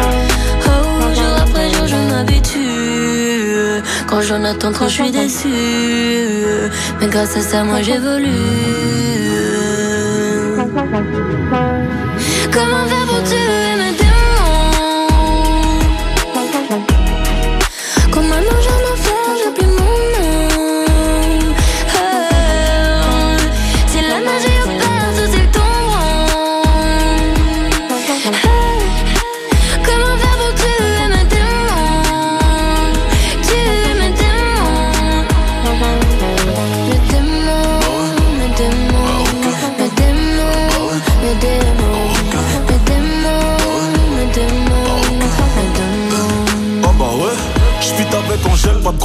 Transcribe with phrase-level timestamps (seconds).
[0.00, 3.82] Oh, jour après jour, je m'habitue.
[4.08, 5.48] Quand j'en attends trop, je suis déçu.
[7.00, 8.28] Mais grâce à ça, moi j'évolue.
[12.52, 13.63] Comment faire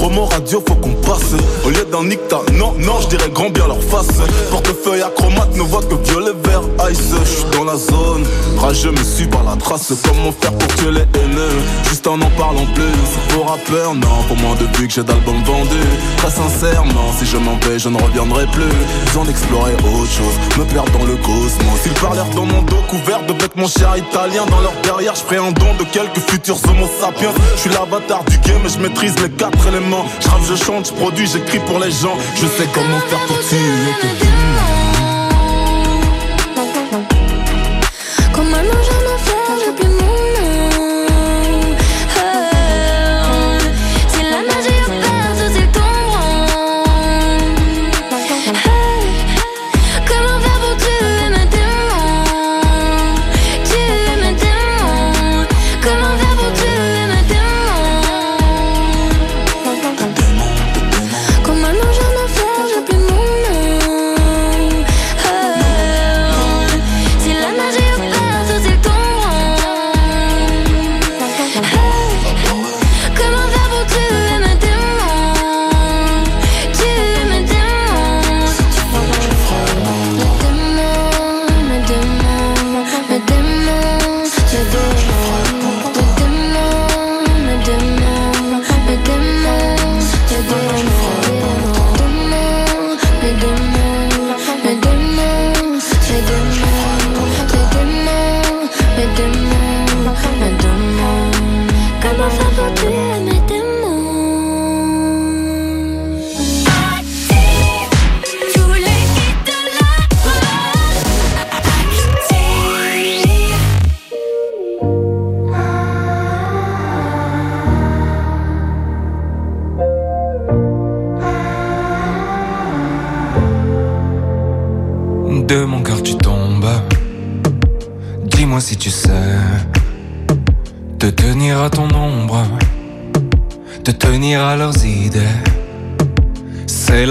[0.08, 1.36] Mots radio, faut qu'on passe.
[1.64, 4.08] Au lieu d'un nicta, non, non, je dirais grand bien leur face.
[4.50, 7.14] Portefeuille acromate, ne voit que violet, vert, ice.
[7.26, 8.26] J'suis dans la zone,
[8.58, 9.94] rageux me suis par la trace.
[10.04, 11.62] Comment faire pour tuer les haineux?
[11.88, 13.36] Juste en en parlant plus.
[13.36, 15.90] Pour rappeur, non, pour moi depuis que j'ai d'albums vendus.
[16.18, 18.74] Très sincèrement, si je m'en vais, je ne reviendrai plus.
[19.06, 21.86] Besoin d'explorer autre chose, me perdre dans le cosmos.
[21.86, 24.48] Ils parlèrent dans mon dos couvert de bêtes, mon cher italien.
[24.50, 27.34] Dans leur derrière, je ferai un don de quelques futurs homo sapiens.
[27.56, 29.89] Je suis l'avatar du game et je maîtrise les quatre éléments.
[29.90, 32.18] Je je chante, je produis, j'écris pour les gens.
[32.36, 33.58] Je sais comment faire pour tuer
[34.02, 34.59] tes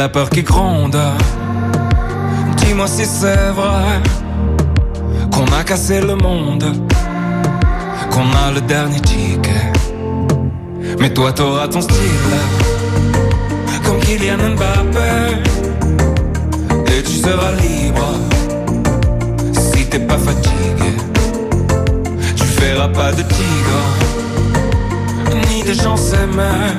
[0.08, 0.98] peur qui gronde.
[2.56, 4.00] Dis-moi si c'est vrai
[5.32, 6.64] qu'on a cassé le monde,
[8.10, 9.72] qu'on a le dernier ticket.
[10.98, 12.34] Mais toi t'auras ton style,
[13.84, 15.42] comme Kylian Mbappé.
[16.92, 18.14] Et tu seras libre
[19.52, 20.92] si t'es pas fatigué.
[22.36, 23.80] Tu verras pas de tigre,
[25.50, 26.72] ni de gens s'aimer.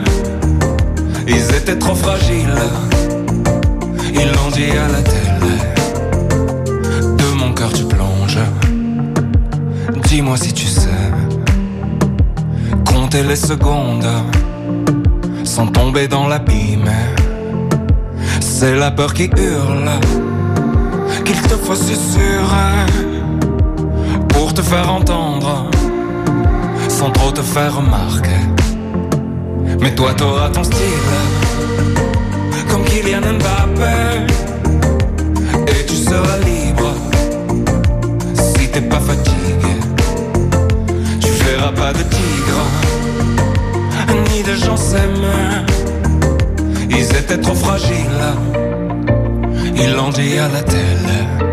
[1.28, 2.50] Ils étaient trop fragiles,
[4.22, 5.56] ils l'ont dit à la télé.
[7.18, 8.40] De mon cœur tu plonges,
[10.08, 10.90] dis-moi si tu sais.
[12.86, 14.08] Compter les secondes
[15.44, 16.92] sans tomber dans l'abîme.
[18.40, 19.90] C'est la peur qui hurle
[21.26, 22.86] qu'il te faut susurrer
[24.30, 25.70] pour te faire entendre,
[26.88, 28.42] sans trop te faire remarquer.
[29.80, 31.10] Mais toi, t'auras ton style,
[33.02, 34.34] comme Kylian Mbappé,
[35.68, 36.94] et tu seras libre
[38.34, 39.76] si t'es pas fatigué.
[41.22, 42.64] Tu verras pas de tigre,
[44.32, 45.66] ni de gens s'aiment.
[46.90, 48.34] Ils étaient trop fragiles,
[49.76, 51.49] ils l'ont dit à la télé.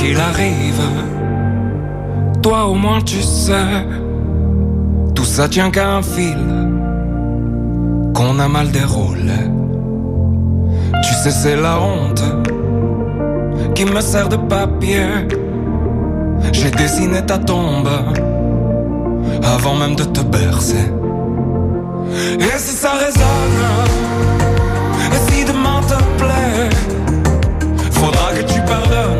[0.00, 0.82] Qu'il arrive,
[2.42, 3.86] toi au moins tu sais,
[5.14, 6.38] tout ça tient qu'à un fil
[8.14, 9.40] qu'on a mal déroulé.
[11.04, 12.24] Tu sais, c'est la honte
[13.74, 15.06] qui me sert de papier.
[16.52, 17.90] J'ai dessiné ta tombe
[19.42, 20.86] avant même de te bercer.
[22.38, 23.62] Et si ça résonne,
[25.14, 26.70] et si demain te plaît,
[27.92, 29.19] faudra que tu pardonnes.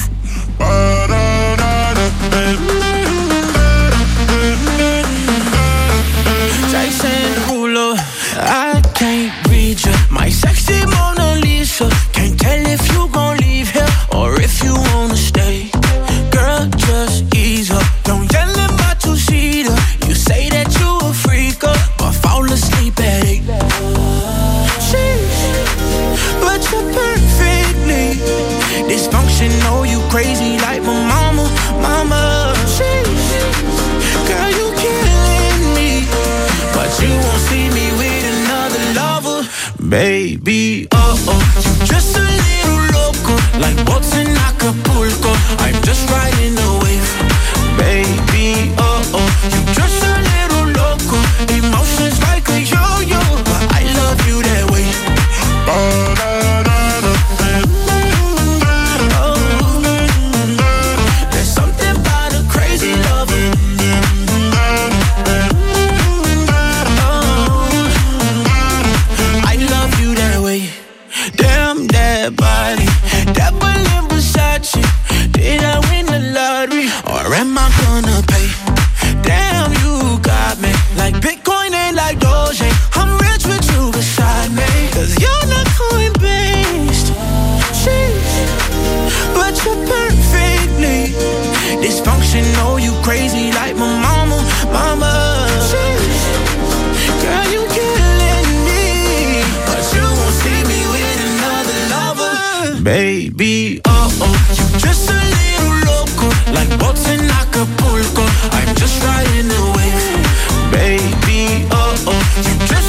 [102.83, 103.81] Baby.
[103.85, 108.25] Oh oh, you're just a little loco, like boats in Acapulco.
[108.51, 111.67] I'm just riding wave, baby.
[111.71, 112.80] Oh oh,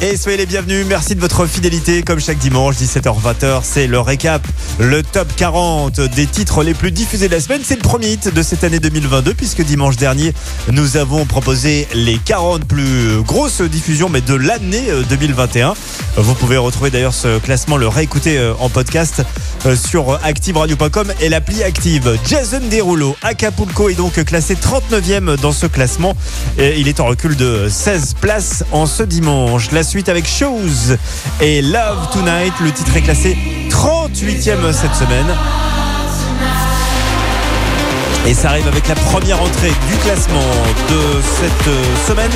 [0.00, 2.02] Et soyez les bienvenus, merci de votre fidélité.
[2.02, 4.46] Comme chaque dimanche, 17h-20h, c'est le récap,
[4.78, 7.62] le top 40 des titres les plus diffusés de la semaine.
[7.64, 10.32] C'est le premier hit de cette année 2022, puisque dimanche dernier,
[10.70, 15.74] nous avons proposé les 40 plus grosses diffusions, mais de l'année euh, 2021.
[16.16, 19.22] Vous pouvez retrouver d'ailleurs ce classement, le réécouter euh, en podcast
[19.66, 22.18] euh, sur activeradio.com et l'appli Active.
[22.24, 26.16] Jason Derulo, Acapulco est donc classé 39e dans ce classement.
[26.56, 29.72] Et il est en recul de 16 places en ce dimanche.
[29.72, 30.96] La suite avec Shoes
[31.40, 32.52] et Love Tonight.
[32.60, 33.36] Le titre est classé
[33.70, 35.26] 38e cette semaine.
[38.26, 42.30] Et ça arrive avec la première entrée du classement de cette euh, semaine.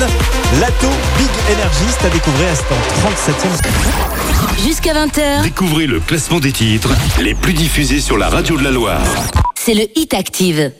[0.59, 4.67] Lato Big Energy, c'est à découvrir, c'est en 37e.
[4.67, 8.71] Jusqu'à 20h, Découvrez le classement des titres les plus diffusés sur la radio de la
[8.71, 9.01] Loire.
[9.55, 10.71] c'est le Hit Active.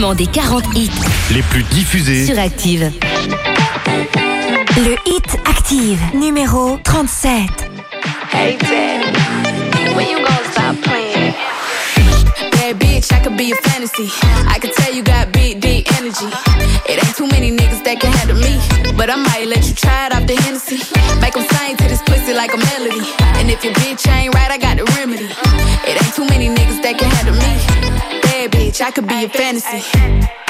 [0.00, 0.90] Classement des 40 hits
[1.30, 2.24] les plus diffusés.
[2.24, 2.90] sur Active.
[4.76, 7.40] Le Hit Active, numéro 37.
[8.32, 11.34] Hey Daddy, when you gonna stop playing?
[12.52, 14.10] Bad bitch, I could be a fantasy.
[14.48, 16.26] I could tell you got big, deep energy.
[16.88, 18.58] It ain't too many niggas that can handle me.
[18.96, 20.80] But I might let you try it off the Hennessy.
[21.20, 23.04] Make 'em sing to this pussy like a melody.
[23.38, 25.28] And if your bitch ain't right, I got the remedy.
[25.86, 28.19] It ain't too many niggas that can handle me.
[28.40, 30.49] Bad bitch, I could be a fantasy.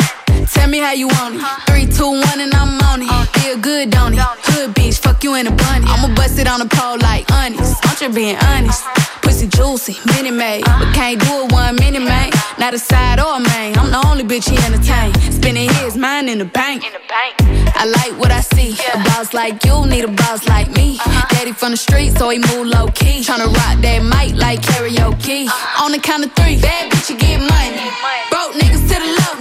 [0.52, 1.42] Tell me how you want it.
[1.68, 3.08] Three, two, one, and I'm on it.
[3.10, 3.24] Uh.
[3.40, 4.20] Feel good, don't it?
[4.20, 5.86] Hood bitch, fuck you in a bunny.
[5.86, 7.78] I'ma bust it on the pole like honest.
[7.86, 8.84] I'm just being honest.
[8.84, 9.20] Uh-huh.
[9.22, 10.62] Pussy juicy, mini made.
[10.66, 10.84] Uh-huh.
[10.84, 12.30] But can't do it one minute, man.
[12.58, 13.78] Not a side or a main.
[13.78, 15.14] I'm the only bitch he entertain.
[15.32, 16.84] Spending his mind in the bank.
[16.84, 18.76] I like what I see.
[18.94, 20.98] A boss like you need a boss like me.
[20.98, 21.26] Uh-huh.
[21.30, 23.22] Daddy from the street, so he move low key.
[23.22, 25.48] Tryna rock that mic like karaoke.
[25.80, 27.82] On the count of three, bad bitch, you get money.
[28.30, 29.40] Broke niggas to the left,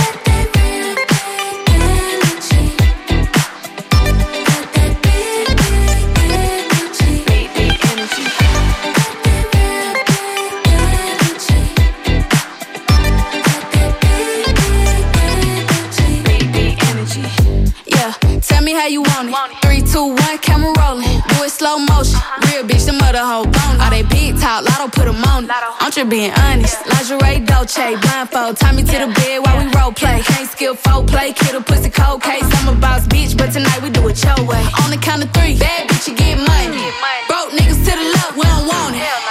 [18.73, 19.35] Me how you want it.
[19.61, 21.19] Three, two, one, camera rolling.
[21.29, 22.19] Do it slow motion.
[22.47, 23.75] Real bitch, the mother hoe bone.
[23.81, 25.51] All they big top, lotto put 'em on it.
[25.79, 26.77] I'm just being honest.
[26.91, 28.57] Lingerie, Dolce, blindfold.
[28.57, 30.21] Tie me to the bed while we role play.
[30.23, 32.47] Can't skill folk play, kid a pussy cold case.
[32.57, 34.63] I'm a boss bitch, but tonight we do it your way.
[34.83, 36.85] On the count of three, bad bitch, you get money.
[37.27, 39.30] Broke niggas to the left, we don't want it.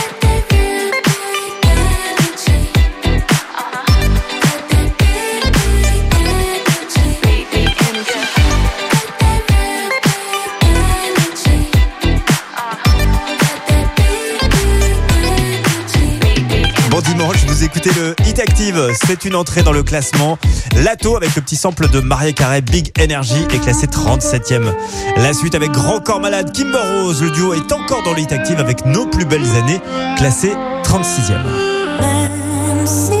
[17.63, 18.91] Écoutez le Hit Active.
[19.05, 20.37] C'est une entrée dans le classement.
[20.75, 24.73] Lato avec le petit sample de Maria Carey, Big Energy, est classé 37e.
[25.17, 27.21] La suite avec Grand Corps Malade, Kimber Rose.
[27.21, 29.79] Le duo est encore dans le Hit Active avec Nos plus belles années,
[30.17, 30.51] classé
[30.83, 33.20] 36e.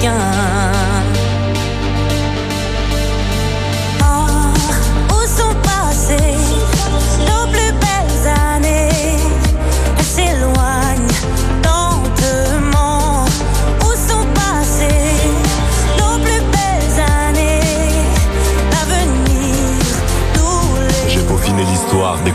[0.00, 0.67] Ne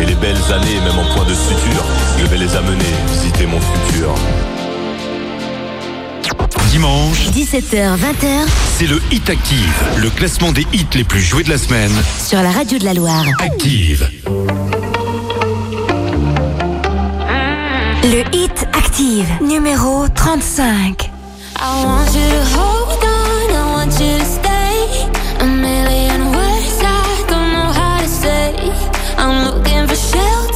[0.00, 1.84] Et les belles années, même en point de suture,
[2.18, 4.14] je vais les amener visiter mon futur.
[6.70, 11.50] Dimanche, 17h, 20h c'est le Hit Active, le classement des hits les plus joués de
[11.50, 11.92] la semaine.
[12.18, 13.24] sur la radio de la Loire.
[13.38, 14.08] Active.
[18.02, 21.10] Le Hit Active, numéro 35.
[21.56, 24.43] I want you to hold on, I want you to
[29.94, 30.53] I'm looking for shelter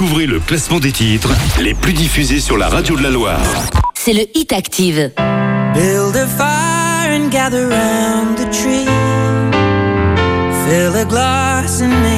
[0.00, 3.42] Découvrez le classement des titres les plus diffusés sur la radio de la Loire.
[3.94, 5.10] C'est le Hit Active.
[5.74, 8.86] Build a fire and gather round the tree.
[10.68, 12.17] Fill a glass and make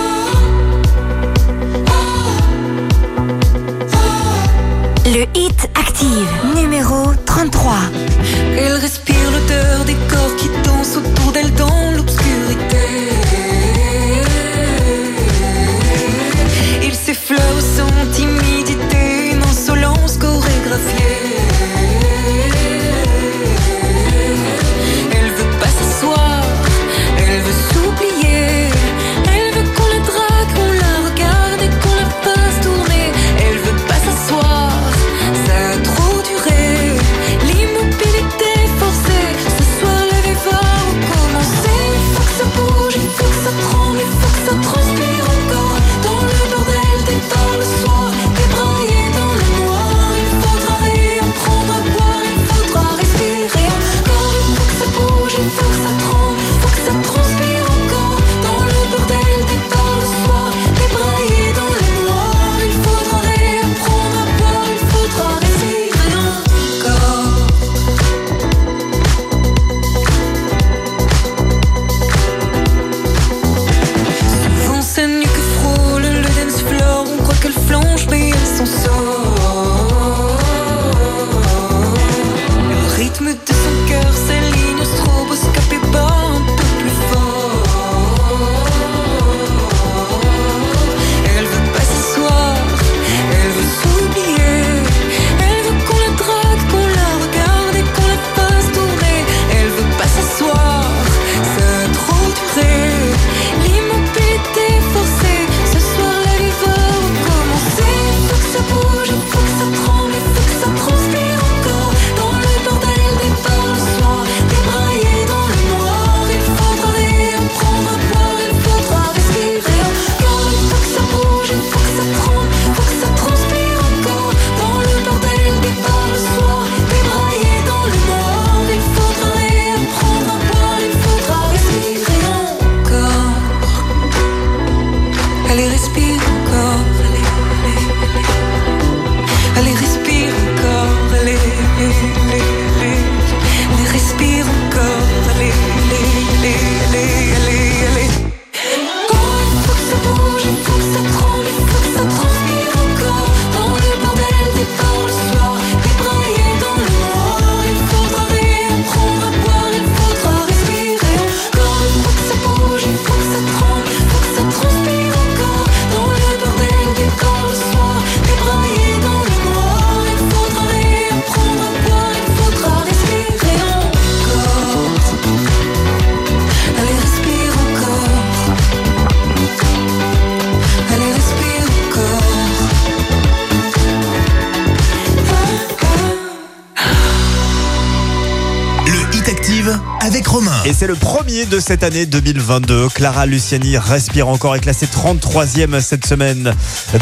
[191.51, 192.87] De cette année 2022.
[192.89, 196.53] Clara Luciani respire encore et classée 33e cette semaine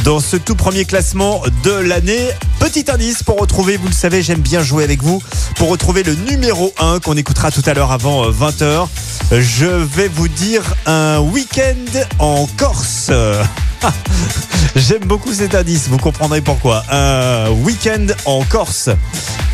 [0.03, 2.29] dans ce tout premier classement de l'année.
[2.59, 5.21] Petit indice pour retrouver, vous le savez, j'aime bien jouer avec vous,
[5.55, 8.88] pour retrouver le numéro 1 qu'on écoutera tout à l'heure avant 20h.
[9.31, 13.12] Je vais vous dire un week-end en Corse.
[14.75, 16.83] J'aime beaucoup cet indice, vous comprendrez pourquoi.
[16.89, 18.89] Un week-end en Corse.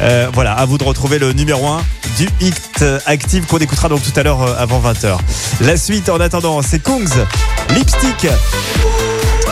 [0.02, 1.82] Euh, voilà, à vous de retrouver le numéro 1
[2.18, 5.18] du hit active qu'on écoutera donc tout à l'heure euh, avant 20h.
[5.62, 7.26] La suite en attendant, c'est Kungs,
[7.70, 8.28] Lipstick.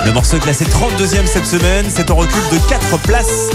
[0.06, 3.49] Le morceau est classé 32e cette semaine, c'est en recul de 4 places.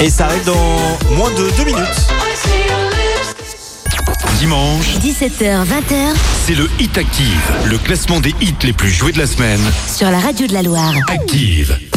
[0.00, 2.08] Et ça arrive dans moins de 2 minutes.
[4.38, 6.14] Dimanche, 17h, 20h,
[6.46, 9.60] c'est le Hit Active, le classement des hits les plus joués de la semaine.
[9.94, 10.94] sur la radio de la Loire.
[11.08, 11.89] Active.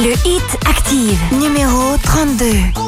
[0.00, 2.87] Le hit active, numéro 32.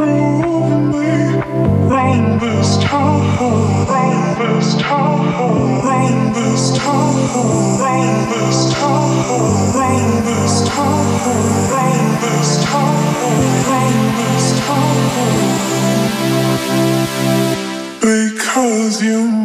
[18.01, 19.40] Because you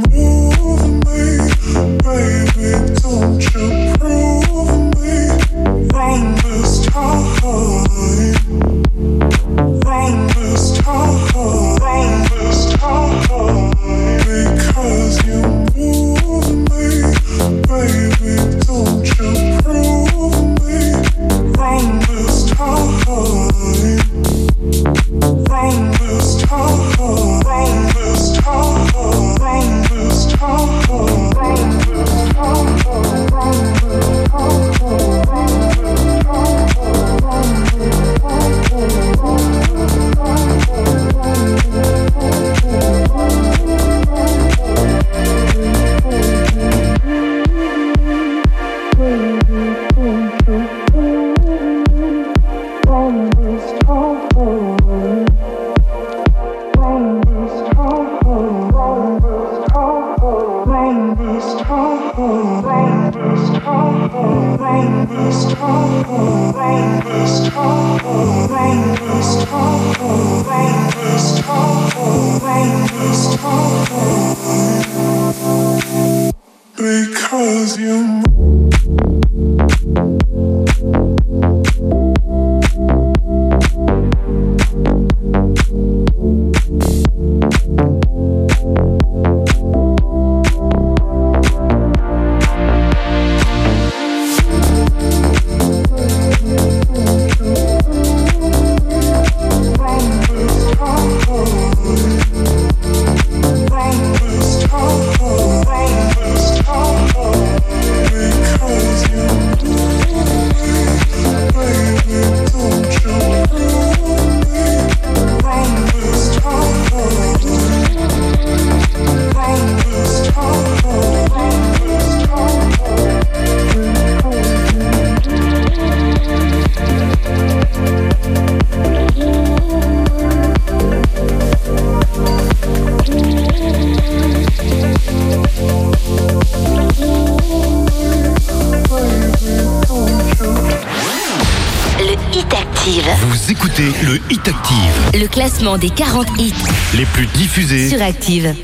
[145.56, 146.52] classement des 40 hits
[146.94, 147.88] les plus diffusés.
[147.88, 148.54] sur Active.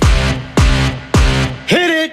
[1.67, 2.13] hit it.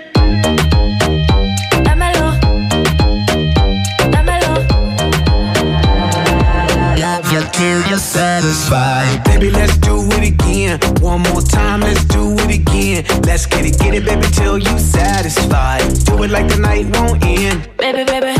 [7.90, 9.24] You're satisfied.
[9.26, 10.80] Baby, let's do it again.
[11.02, 13.04] One more time, let's do it again.
[13.24, 15.82] Let's get it, get it, baby, till you satisfied.
[16.06, 17.68] Do it like the night won't end.
[17.78, 18.34] Baby, baby,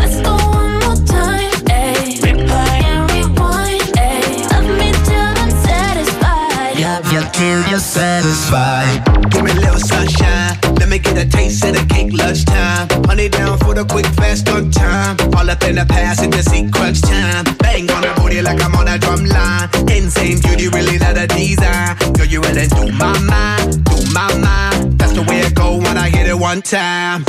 [7.80, 9.04] you satisfied.
[9.32, 10.58] Give me a little sunshine.
[10.80, 12.88] Let me get a taste of the cake lunchtime.
[13.06, 15.16] Honey down for the quick, fast on time.
[15.36, 17.46] All up in the past, just see crunch time.
[17.60, 19.70] Bang on the booty like I'm on a drum line.
[19.90, 21.96] Insane beauty, really not a design.
[22.14, 25.00] Girl, you really do my mind, do my mind.
[25.00, 27.24] That's the way it go when I hit it one time.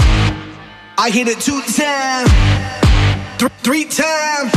[0.99, 2.31] I hit it two times,
[3.39, 4.53] th- three times,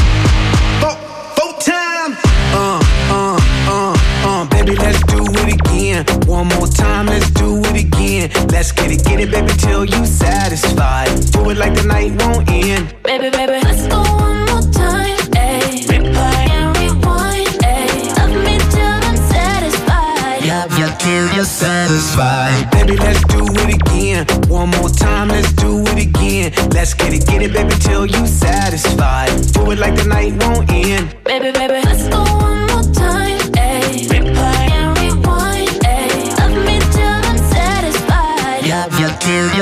[6.44, 8.30] One more time, let's do it again.
[8.50, 11.08] Let's get it, get it, baby, till you satisfied.
[11.32, 12.94] Do it like the night won't end.
[13.02, 15.16] Baby, baby, let's go one more time.
[15.40, 15.88] Ayy.
[15.88, 17.48] Replay and rewind.
[17.64, 18.12] Ayy.
[18.20, 20.44] Love me till I'm satisfied.
[20.44, 22.70] Love you till you're satisfied.
[22.72, 24.28] Baby, let's do it again.
[24.50, 26.52] One more time, let's do it again.
[26.72, 29.32] Let's get it, get it, baby, till you satisfied.
[29.54, 31.16] Do it like the night won't end.
[31.24, 32.33] Baby, baby, let's go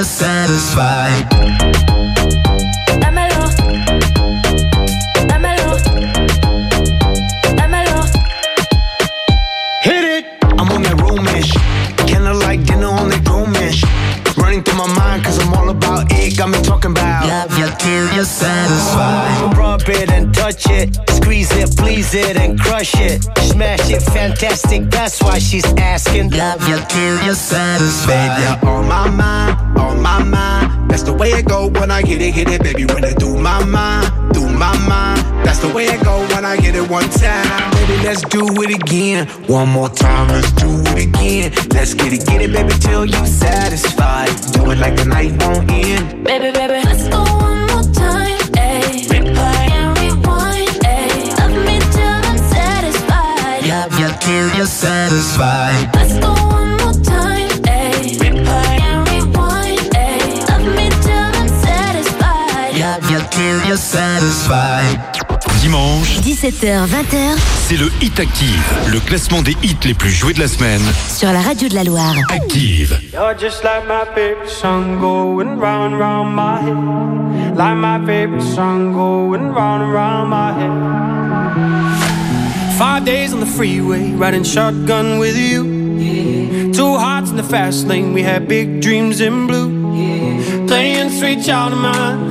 [0.02, 1.30] you till you're satisfied.
[3.02, 3.50] Dámelo.
[5.28, 5.78] Dámelo.
[7.56, 8.06] Dámelo.
[9.84, 10.26] Hit it!
[10.60, 11.52] I'm on that romish.
[12.08, 13.84] Kinda like dinner on that gromish.
[14.38, 16.38] Running through my mind, cause I'm all about it.
[16.38, 19.58] Got me talking about love you till you're satisfied.
[19.58, 23.24] Rub it and touch it, squeeze it, please it and crush it.
[23.40, 26.32] Smash it, fantastic, that's why she's asking.
[26.32, 28.08] Love you till you're satisfied.
[28.08, 30.90] Baby, you're on my mind, on my mind.
[30.90, 32.86] That's the way it go when I hit it, hit it, baby.
[32.86, 35.20] When I do my mind, do my mind.
[35.46, 37.72] That's the way it go when I hit it one time.
[37.72, 39.28] Baby, let's do it again.
[39.48, 41.52] One more time, let's do it again.
[41.74, 44.30] Let's get it, get it, baby, till you satisfied.
[44.54, 46.24] Do it like the night won't end.
[46.24, 48.38] Baby, baby, let's go one more time.
[48.68, 49.08] Ayy.
[49.12, 50.76] Replay and rewind.
[50.86, 51.38] Ayy.
[51.40, 53.62] Love me till I'm satisfied.
[53.74, 56.01] Love you till you're satisfied.
[65.62, 70.40] Dimanche, 17h, 20h c'est le Hit Active, le classement des hits les plus joués de
[70.40, 70.82] la semaine.
[71.08, 72.14] sur la radio de la Loire.
[72.30, 73.00] Active.
[73.14, 77.56] You're just like my favorite song going round and round my head.
[77.56, 80.72] Like my favorite song going round and round my head.
[82.78, 86.72] Five days on the freeway, riding shotgun with you.
[86.74, 89.70] Two hearts in the fast lane, we had big dreams in blue.
[90.68, 92.31] Playing sweet child of mine,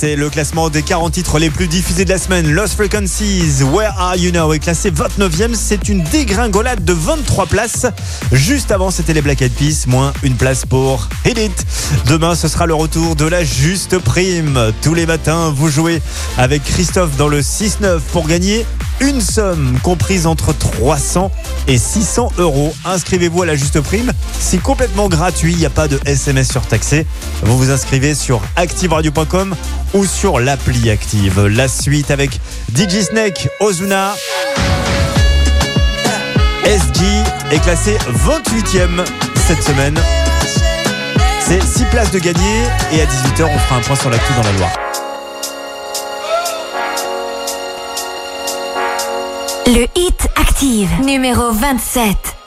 [0.00, 2.48] C'est le classement des 40 titres les plus diffusés de la semaine.
[2.52, 5.54] Lost Frequencies, Where Are You Now est classé 29e.
[5.54, 7.86] C'est une dégringolade de 23 places.
[8.30, 11.66] Juste avant, c'était les Black Eyed Peas, moins une place pour Hit It.
[12.06, 14.72] Demain, ce sera le retour de la juste prime.
[14.82, 16.00] Tous les matins, vous jouez
[16.36, 18.64] avec Christophe dans le 6-9 pour gagner
[19.00, 21.32] une somme comprise entre 300
[21.66, 22.72] et 600 euros.
[22.84, 24.12] Inscrivez-vous à la juste prime.
[24.38, 25.52] C'est complètement gratuit.
[25.52, 27.04] Il n'y a pas de SMS surtaxé.
[27.42, 29.56] Vous vous inscrivez sur activeradio.com
[29.94, 31.46] ou sur l'appli Active.
[31.46, 32.40] La suite avec
[32.74, 34.14] DJ Snake, Ozuna.
[36.64, 37.04] SG
[37.50, 39.04] est classé 28e
[39.46, 39.98] cette semaine.
[41.40, 42.62] C'est 6 places de gagner
[42.92, 44.72] et à 18h on fera un point sur l'actu dans la Loire.
[49.66, 52.37] Le Hit Active, numéro 27.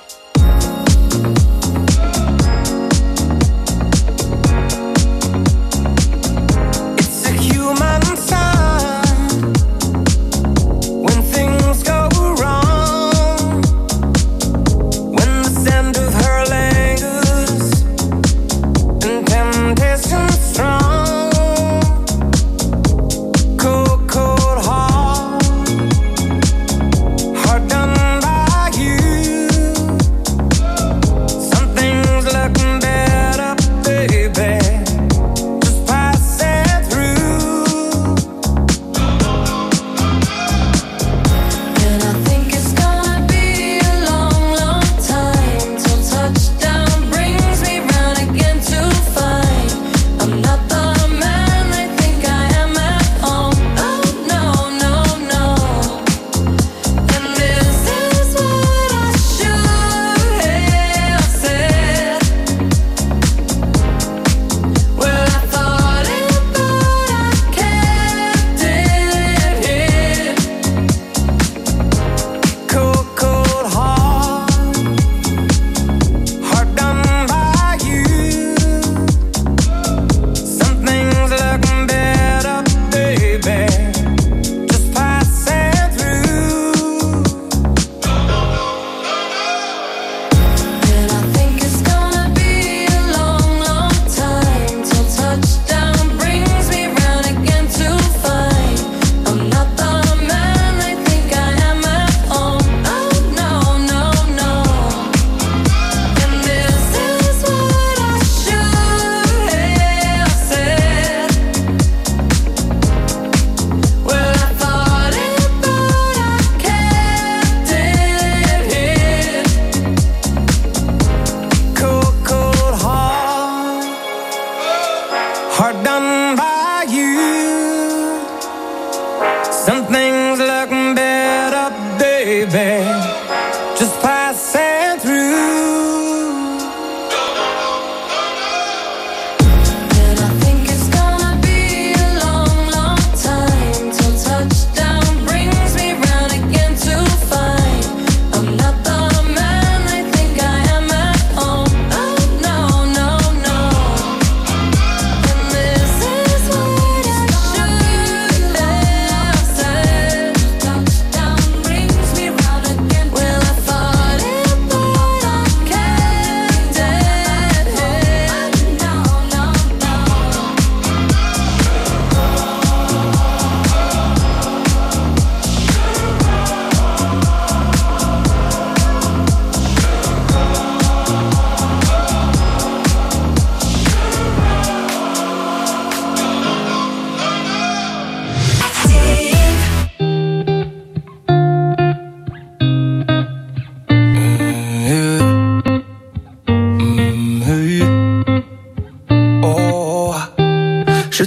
[132.48, 132.71] baby.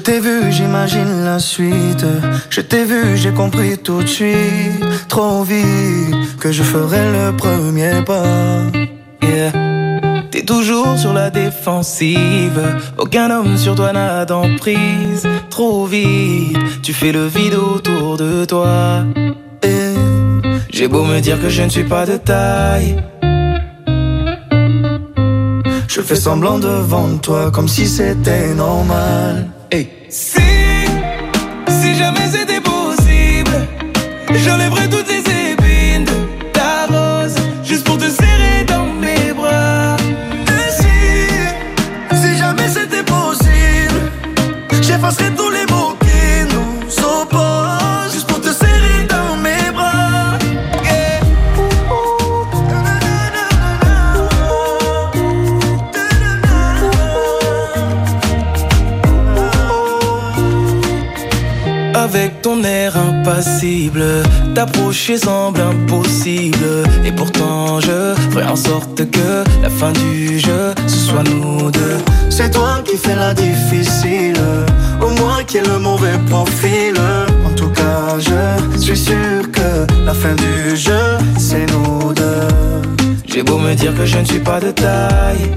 [0.05, 2.07] T'ai vu, j'imagine la suite.
[2.51, 8.03] Je t'ai vu, j'ai compris tout de suite, trop vite, que je ferai le premier
[8.05, 8.65] pas.
[9.23, 9.53] Yeah.
[10.31, 12.61] T'es toujours sur la défensive.
[12.99, 15.27] Aucun homme sur toi n'a d'emprise.
[15.49, 19.05] Trop vite, tu fais le vide autour de toi.
[19.63, 19.95] Et
[20.71, 22.97] j'ai beau me dire que je ne suis pas de taille.
[25.89, 29.54] Je fais semblant devant toi comme si c'était normal.
[65.05, 66.83] T'approcher semble impossible.
[67.05, 71.99] Et pourtant, je ferai en sorte que la fin du jeu, ce soit nous deux.
[72.31, 74.41] C'est toi qui fais la difficile,
[75.03, 76.95] au moins qui est le mauvais profil.
[77.47, 83.23] En tout cas, je suis sûr que la fin du jeu, c'est nous deux.
[83.27, 85.51] J'ai beau me dire que je ne suis pas de taille.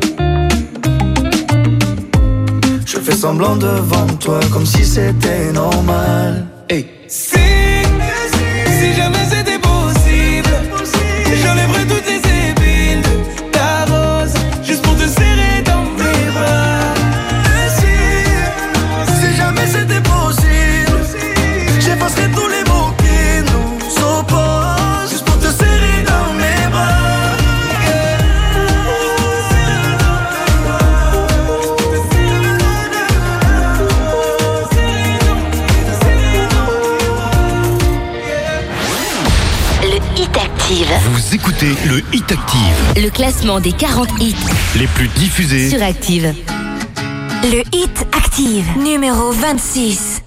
[2.85, 6.56] Je fais semblant devant toi comme si c'était normal.
[43.17, 44.35] Classement des 40 hits
[44.75, 45.71] les plus diffusés.
[45.71, 46.35] sur Active.
[47.43, 50.21] Le Hit Active, numéro 26.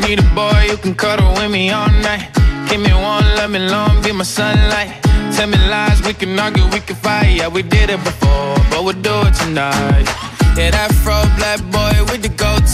[0.00, 2.30] Need a boy who can cuddle with me all night.
[2.70, 4.88] Give me one, let me long, be my sunlight.
[5.36, 7.36] Tell me lies, we can argue, we can fight.
[7.36, 10.06] Yeah, we did it before, but we'll do it tonight.
[10.56, 12.23] Yeah, that fro black boy with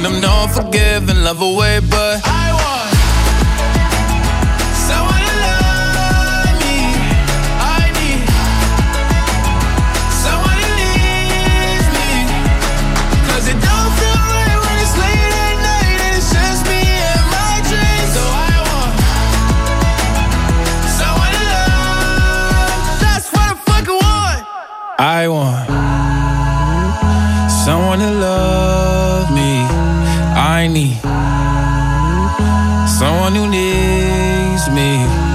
[0.00, 2.90] And I'm not forgiving, love away, but I want
[4.88, 6.76] someone to love me.
[7.60, 8.22] I need
[10.24, 12.10] someone who needs me.
[13.26, 16.80] 'Cause it don't feel right when it's late at night and it's just me
[17.12, 18.10] and my dreams.
[18.16, 18.92] So I want
[20.98, 22.72] someone to love.
[23.04, 24.40] That's what I fucking want.
[24.98, 25.66] I want
[27.64, 28.89] someone to love.
[30.60, 31.00] I need
[32.86, 35.30] someone who needs me.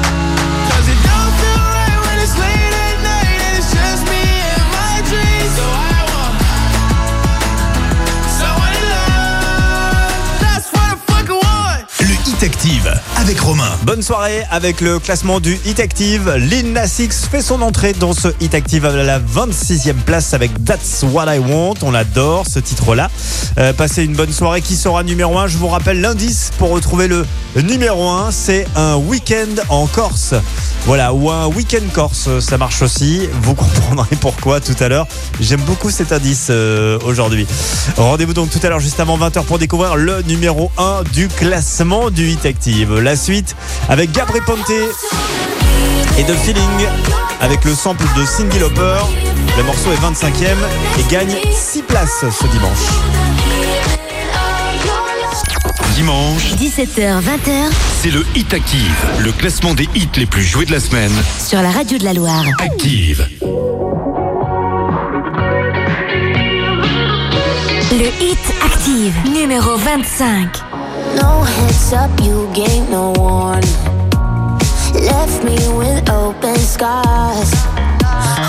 [12.45, 12.85] Active,
[13.83, 16.31] Bonne soirée avec le classement du Hit Active.
[16.35, 16.79] Lil
[17.31, 21.39] fait son entrée dans ce Hit Active à la 26e place avec That's What I
[21.39, 21.73] Want.
[21.81, 23.09] On adore ce titre-là.
[23.57, 24.61] Euh, passez une bonne soirée.
[24.61, 27.25] Qui sera numéro 1 Je vous rappelle l'indice pour retrouver le
[27.63, 28.29] numéro 1.
[28.31, 30.35] C'est un week-end en Corse.
[30.85, 33.27] Voilà, ou un week-end Corse, ça marche aussi.
[33.41, 35.07] Vous comprendrez pourquoi tout à l'heure.
[35.39, 37.47] J'aime beaucoup cet indice euh, aujourd'hui.
[37.97, 42.11] Rendez-vous donc tout à l'heure juste avant 20h pour découvrir le numéro 1 du classement
[42.11, 42.93] du Hit Active.
[43.15, 43.55] Suite
[43.89, 44.69] avec Gabri Ponte
[46.17, 46.87] et The Feeling
[47.41, 48.99] avec le sample de Cindy Lauper.
[49.57, 50.55] Le morceau est 25e
[50.99, 52.79] et gagne 6 places ce dimanche.
[55.95, 60.71] Dimanche, 17h, 20h c'est le Hit Active, le classement des hits les plus joués de
[60.71, 61.11] la semaine.
[61.43, 62.43] sur la radio de la Loire.
[62.59, 63.27] Active.
[67.91, 70.74] Le Hit Active, numéro 25.
[71.15, 73.69] No heads up, you gave no warning.
[74.93, 77.51] Left me with open scars.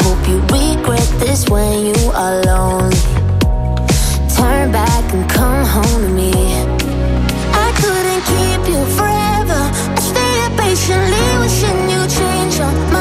[0.02, 2.96] Hope you regret this when you are lonely.
[4.36, 6.32] Turn back and come home to me.
[7.64, 9.62] I couldn't keep you forever.
[9.96, 12.95] I stayed patiently wishing you change your mind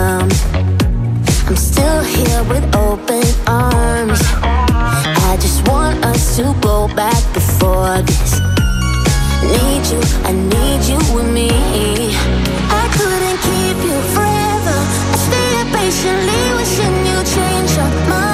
[0.00, 0.38] coming.
[1.48, 4.20] I'm still here with open arms.
[5.30, 8.32] I just want us to go back before this.
[9.54, 11.50] Need you, I need you with me.
[12.82, 14.78] I couldn't keep you forever.
[15.58, 18.29] I patiently wishing you change your mind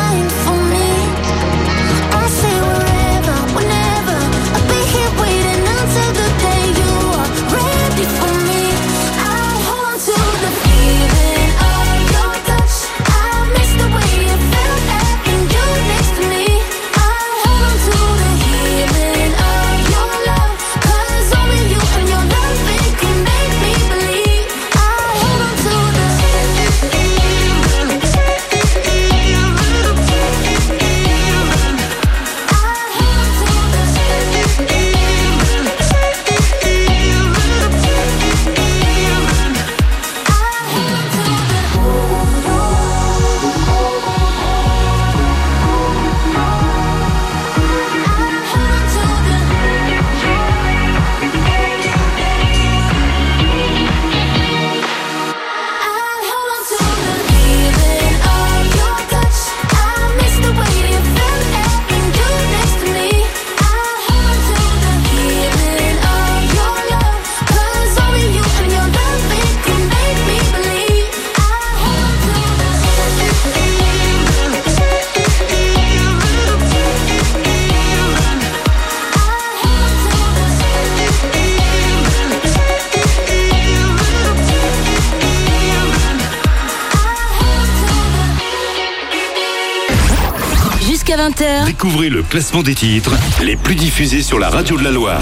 [91.79, 93.13] Découvrez le classement des titres
[93.45, 95.21] les plus diffusés sur la radio de la Loire.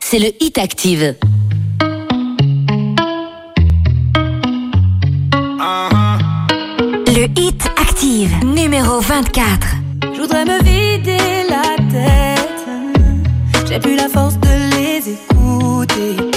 [0.00, 1.14] c'est le Hit Active.
[7.06, 9.76] Le Hit Active, numéro 24.
[10.02, 13.68] Je voudrais me vider la tête.
[13.68, 16.31] J'ai plus la force de les écouter.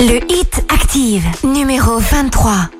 [0.00, 2.70] Le hit Active, numéro 23.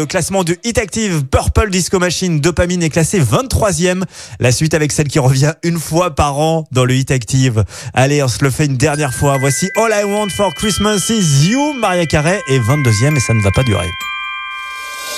[0.00, 4.02] Le classement du Hit Active Purple Disco Machine Dopamine est classé 23e.
[4.38, 7.64] La suite avec celle qui revient une fois par an dans le Hit Active.
[7.92, 9.36] Allez, on se le fait une dernière fois.
[9.36, 13.42] Voici All I Want for Christmas is You, Maria Carey est 22e et ça ne
[13.42, 13.90] va pas durer.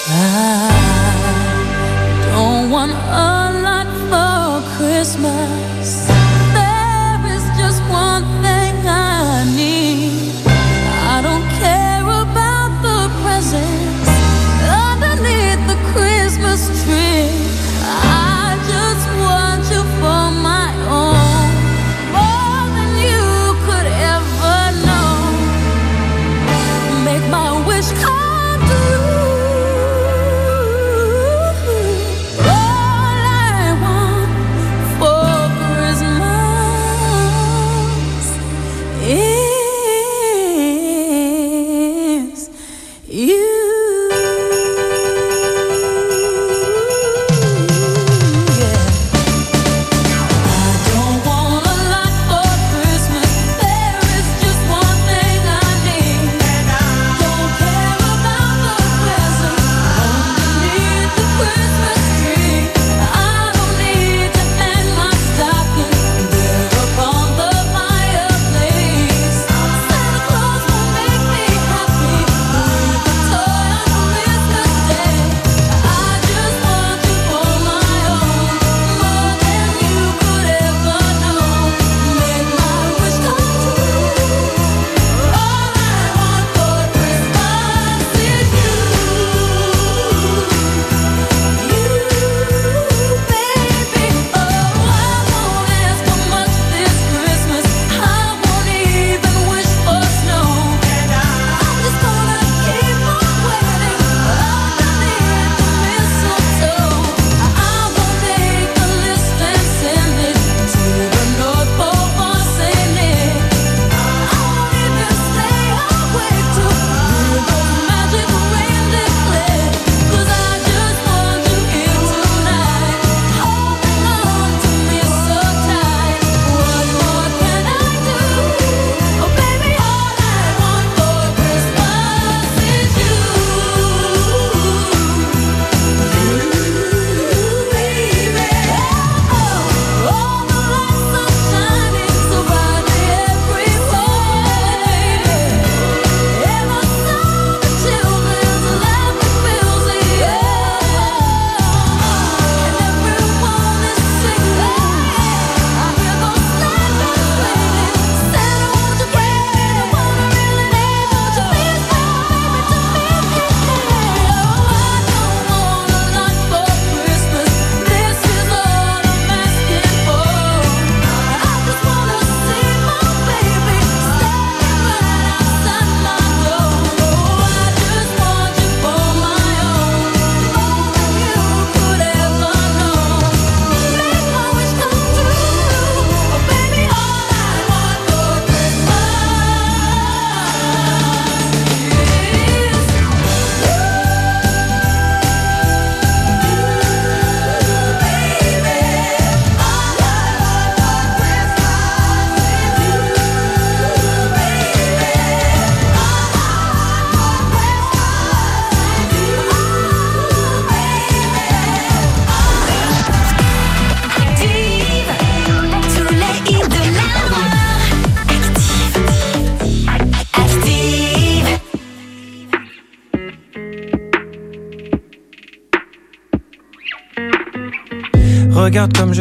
[0.08, 0.51] I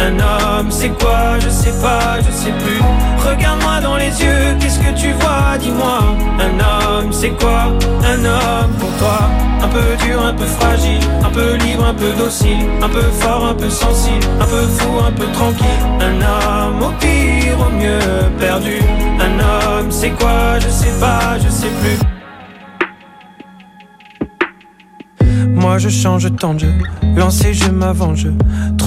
[0.00, 2.80] Un homme, c'est quoi Je sais pas, je sais plus.
[3.28, 5.58] Regarde-moi dans les yeux, qu'est-ce que tu vois?
[5.60, 5.98] Dis-moi.
[6.40, 7.72] Un homme, c'est quoi?
[8.04, 9.28] Un homme pour toi.
[9.60, 13.46] Un peu dur, un peu fragile, un peu libre, un peu docile, un peu fort,
[13.46, 15.82] un peu sensible, un peu fou, un peu tranquille.
[16.00, 17.98] Un homme au pire, au mieux
[18.38, 18.78] perdu.
[19.20, 20.58] Un homme, c'est quoi?
[20.60, 21.98] Je sais pas, je sais plus.
[25.48, 26.72] Moi je change tant de jeu,
[27.16, 28.20] lancer je m'avance,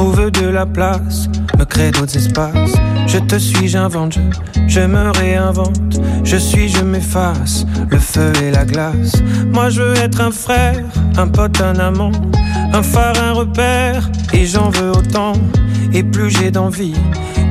[0.01, 1.29] trouve de la place,
[1.59, 2.73] me crée d'autres espaces.
[3.05, 4.19] Je te suis, j'invente, je,
[4.67, 9.21] je me réinvente, je suis, je m'efface, le feu et la glace.
[9.53, 10.83] Moi je veux être un frère,
[11.17, 12.11] un pote, un amant,
[12.73, 15.33] un phare, un repère, et j'en veux autant.
[15.93, 16.95] Et plus j'ai d'envie,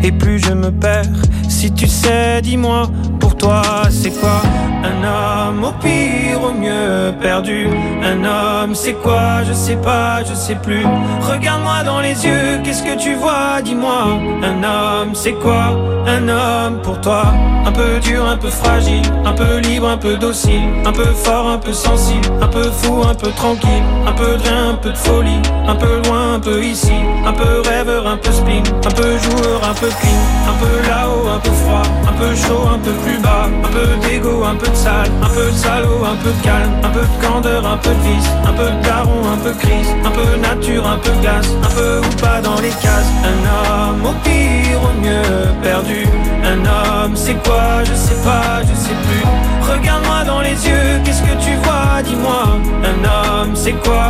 [0.03, 1.23] et plus je me perds.
[1.49, 2.91] Si tu sais, dis-moi,
[3.21, 4.43] pour toi, c'est quoi?
[4.83, 7.69] Un homme au pire, au mieux perdu
[8.03, 10.85] Un homme, c'est quoi Je sais pas, je sais plus.
[11.21, 14.19] Regarde-moi dans les yeux, qu'est-ce que tu vois Dis-moi.
[14.43, 15.77] Un homme, c'est quoi
[16.07, 17.25] Un homme pour toi
[17.67, 21.49] Un peu dur, un peu fragile, un peu libre, un peu docile, un peu fort,
[21.49, 24.91] un peu sensible, un peu fou, un peu tranquille, un peu de rien, un peu
[24.91, 26.95] de folie, un peu loin, un peu ici,
[27.27, 31.29] un peu rêveur, un peu spleen, un peu joueur, un peu clean, un peu là-haut,
[31.29, 34.70] un peu froid, un peu chaud, un peu plus bas, un peu d'égo, un peu
[34.71, 37.77] de sale, un peu de salaud, un peu de calme, un peu de candeur, un
[37.77, 41.13] peu de vice, un peu de daron, un peu crise, un peu nature, un peu
[41.21, 43.11] glace, un peu ou pas dans les cases.
[43.25, 46.07] Un homme au pire, au mieux perdu.
[46.45, 47.85] Un homme, c'est quoi?
[47.85, 49.25] Je sais pas, je sais plus.
[49.73, 52.03] Regarde-moi dans les yeux, qu'est-ce que tu vois?
[52.05, 52.43] Dis-moi.
[52.91, 54.07] Un homme, c'est quoi?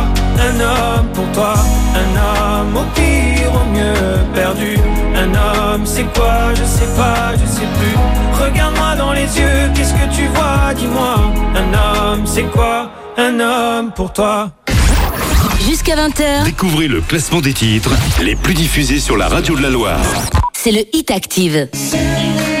[0.47, 1.53] Un homme pour toi.
[2.03, 4.77] Un homme au pire, au mieux perdu.
[5.23, 6.53] Un homme, c'est quoi?
[6.59, 7.95] Je sais pas, je sais plus.
[8.43, 10.73] Regarde-moi dans les yeux, qu'est-ce que tu vois?
[10.75, 11.15] Dis-moi.
[11.61, 12.91] Un homme, c'est quoi?
[13.17, 14.51] Un homme pour toi.
[15.67, 17.91] Jusqu'à 20h, Découvrez le classement des titres
[18.21, 19.99] les plus diffusés sur la radio de la Loire.
[20.53, 21.67] c'est le Hit Active.
[21.73, 22.60] Just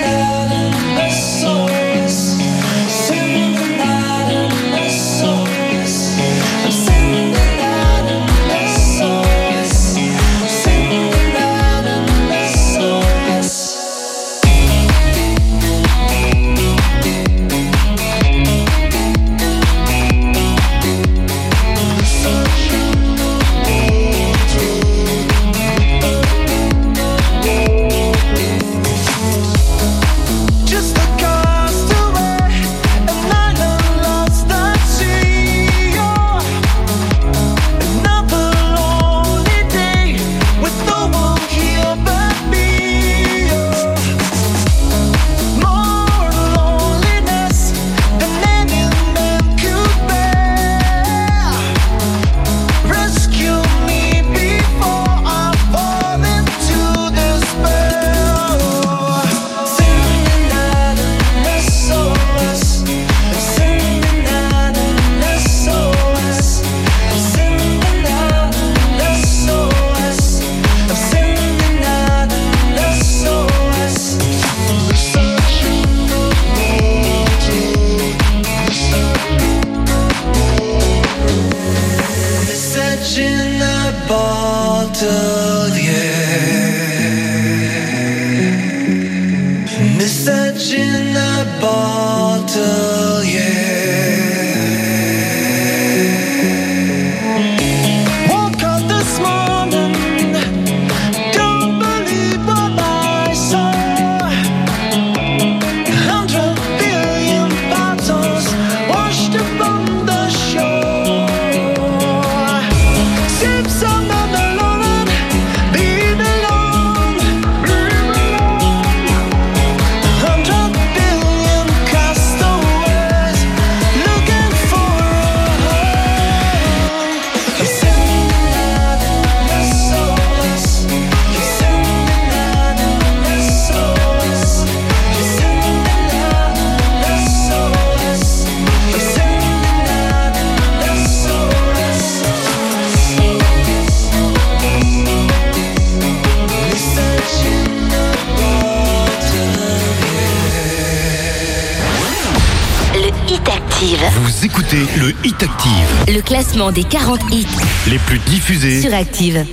[156.61, 157.47] classement des 40 hits
[157.87, 158.81] les plus diffusés.
[158.81, 159.45] sur Active.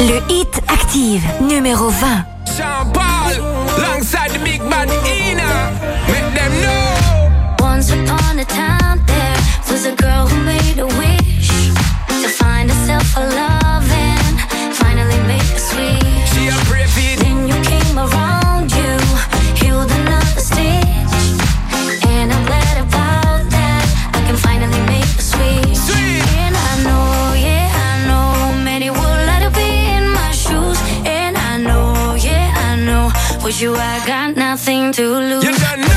[0.00, 2.24] Le Hit Active, numéro 20.
[2.46, 3.34] Sean Paul,
[3.78, 5.23] alongside the big Ina.
[33.64, 35.93] You I got nothing to lose.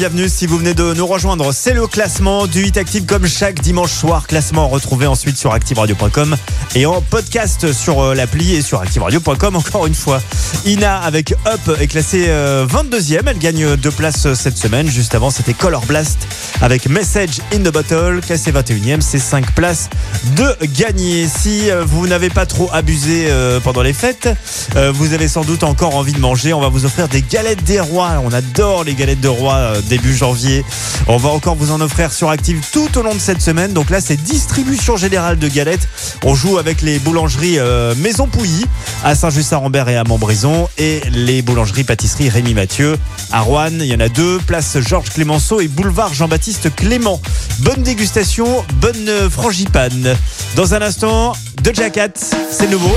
[0.00, 1.52] Bienvenus si vous venez de nous rejoindre.
[1.52, 4.26] C'est le classement du Hit Active comme chaque dimanche soir.
[4.26, 6.38] Classement retrouvé ensuite sur ActiveRadio.com
[6.74, 10.22] et en podcast sur euh, l'appli et sur ActiveRadio.com encore une fois.
[10.64, 13.24] Ina avec Up est classée euh, 22e.
[13.26, 14.88] Elle gagne deux places euh, cette semaine.
[14.88, 16.26] Juste avant, c'était Color Blast
[16.62, 18.20] avec Message in the Bottle.
[18.24, 19.88] Classée 21e, c'est 5 places
[20.36, 21.26] de gagner.
[21.26, 24.28] Si euh, vous n'avez pas trop abusé euh, pendant les fêtes,
[24.76, 26.52] euh, vous avez sans doute encore envie de manger.
[26.52, 28.20] On va vous offrir des galettes des rois.
[28.24, 30.64] On adore les galettes de rois début janvier.
[31.06, 33.72] On va encore vous en offrir sur Active tout au long de cette semaine.
[33.72, 35.88] Donc là, c'est distribution générale de galettes.
[36.24, 37.58] On joue avec les boulangeries
[37.96, 38.66] Maison Pouilly
[39.04, 42.98] à Saint-Just-Saint-Rambert et à Montbrison et les boulangeries pâtisseries Rémi Mathieu
[43.32, 43.70] à Rouen.
[43.72, 47.20] Il y en a deux, place Georges Clémenceau et boulevard Jean-Baptiste Clément.
[47.60, 50.16] Bonne dégustation, bonne frangipane.
[50.56, 51.32] Dans un instant,
[51.62, 52.08] de Cat,
[52.50, 52.94] c'est nouveau.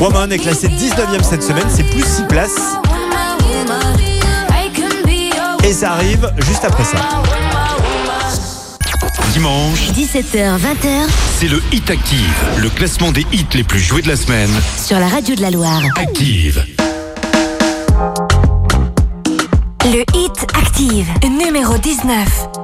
[0.00, 2.50] Woman est classé 19e cette semaine, c'est plus 6 places.
[5.64, 6.98] Et ça arrive juste après ça.
[9.32, 11.08] Dimanche, 17h, 20h,
[11.38, 14.50] c'est le Hit Active, le classement des hits les plus joués de la semaine.
[14.84, 15.82] sur la radio de la Loire.
[15.96, 16.64] Active.
[19.92, 22.63] Le hit active, numéro 19.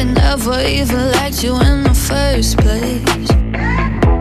[0.00, 3.28] They never even liked you in the first place.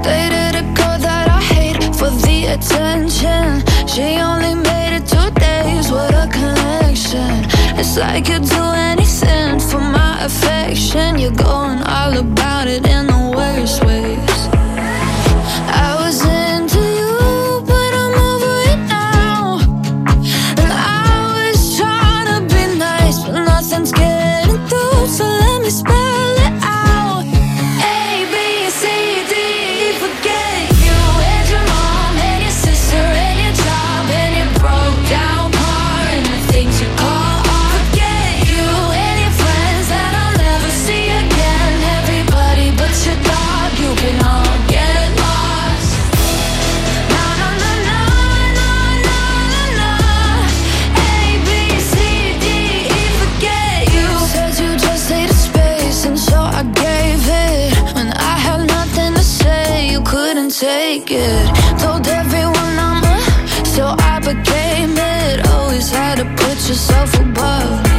[0.04, 3.64] Dated a girl that I hate for the attention.
[3.88, 7.46] She only made it two days, what a connection.
[7.80, 11.18] It's like you'd do anything for my affection.
[11.18, 14.29] You're going all about it in the worst ways.
[61.08, 61.80] It.
[61.80, 65.48] Told everyone I'm a, so I became it.
[65.48, 67.99] Always had to put yourself above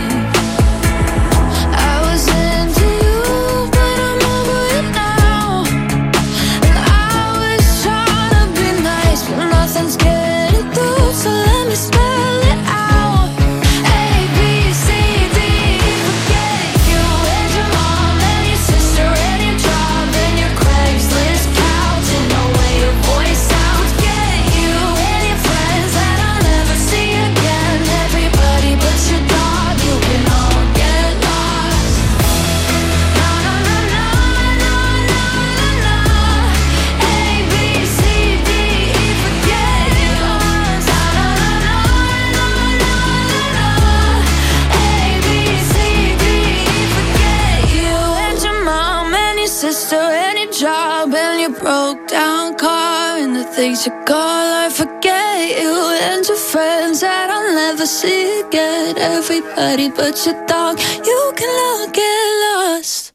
[53.87, 55.73] I forget you
[56.13, 58.99] and your friends that I'll never see again.
[58.99, 62.03] Everybody but your dog, you can all get
[62.45, 63.13] lost.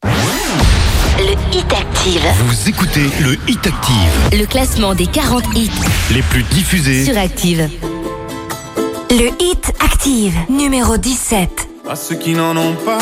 [1.20, 5.70] Le Hit Active, Vous écoutez le Hit Active, le classement des 40 hits
[6.12, 7.06] les plus diffusés.
[7.06, 7.70] sur Active.
[9.12, 11.68] Le Hit Active, numéro 17.
[11.88, 12.98] À ceux qui n'en ont pas.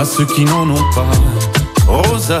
[0.00, 1.10] À ceux qui n'en ont pas.
[1.86, 2.40] Rosa,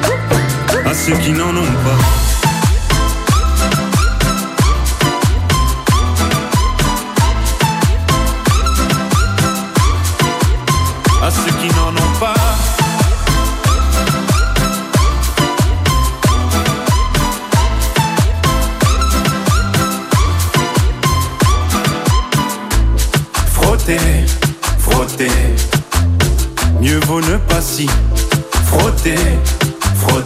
[0.73, 1.97] À ceux qui n'en ont pas.
[11.25, 12.33] À ceux qui n'en ont pas.
[23.53, 23.97] Frotter,
[24.79, 25.27] frotter.
[26.79, 27.87] Mieux vaut ne pas si
[28.65, 29.15] frotter,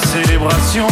[0.00, 0.86] aux célébrations.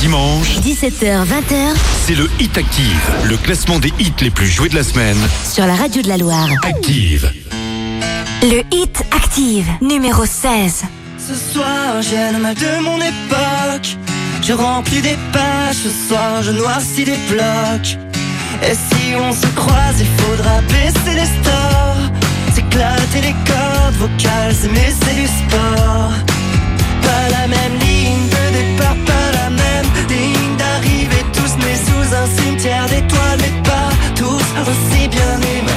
[0.00, 4.82] Dimanche, 17h-20h c'est le Hit Active, le classement des hits les plus joués de la
[4.82, 5.16] semaine.
[5.48, 6.48] sur la radio de la Loire.
[6.64, 7.32] Active.
[8.42, 10.82] Le Hit Active, numéro 16.
[11.16, 13.96] Ce soir, j'ai le mal de mon époque.
[14.42, 18.01] Je remplis des pages, ce soir, je noircis des blocs.
[19.12, 22.04] Si on se croise, il faudra baisser les stores.
[22.54, 26.12] S'éclater les cordes vocales, mais c'est du sport.
[27.02, 31.24] Pas la même ligne de départ, pas la même ligne d'arrivée.
[31.34, 35.32] Tous nés sous un cimetière d'étoiles, mais pas tous aussi bien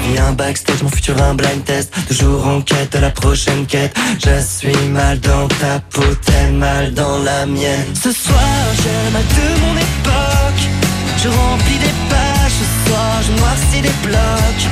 [0.06, 1.94] vie un backstage, mon futur un blind test.
[2.08, 3.94] Toujours en quête de la prochaine quête.
[4.26, 6.04] Je suis mal dans ta peau,
[6.54, 7.92] mal dans la mienne.
[8.02, 10.64] Ce soir, j'ai le mal de mon époque.
[11.22, 12.25] Je remplis des pages,
[12.86, 14.66] soir, je noircis des blocs.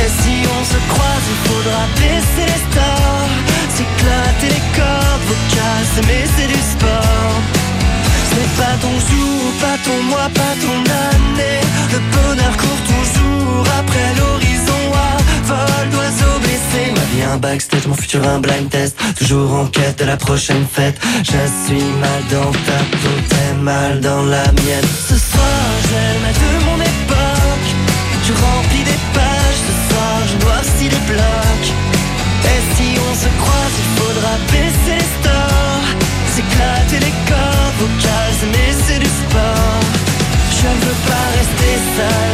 [0.00, 3.34] Et si on se croise, il faudra baisser les stores.
[3.74, 7.36] S'éclater les cordes vocales, s'aimer c'est du sport.
[8.28, 11.60] Ce n'est pas ton jour, pas ton mois, pas ton année.
[11.92, 14.82] Le bonheur court toujours après l'horizon.
[15.44, 18.96] Vol d'oiseau blessé Ma vie un backstage, mon futur un blind test.
[19.18, 20.98] Toujours en quête de la prochaine fête.
[21.18, 24.88] Je suis mal dans ta peau, t'es mal dans la mienne.
[25.08, 25.60] Ce soir,
[25.90, 26.97] le mal de mon époque
[28.28, 31.70] Je remplis des pages, ce soir je noircis des blocs.
[32.52, 35.88] Et si on se croise, il faudra baisser les stores.
[36.34, 39.80] S'éclater les cordes vocales, mais c'est du sport.
[40.60, 42.27] Je ne veux pas rester seul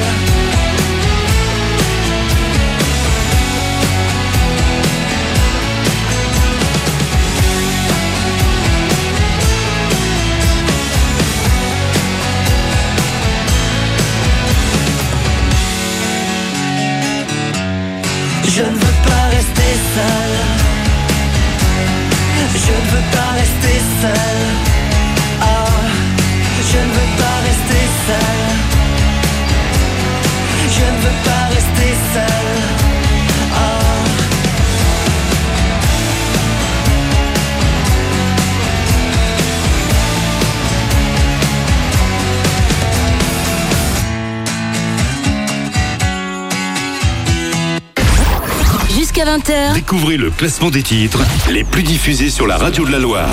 [49.45, 53.31] 20h, Découvrez le classement des titres les plus diffusés sur la radio de la Loire.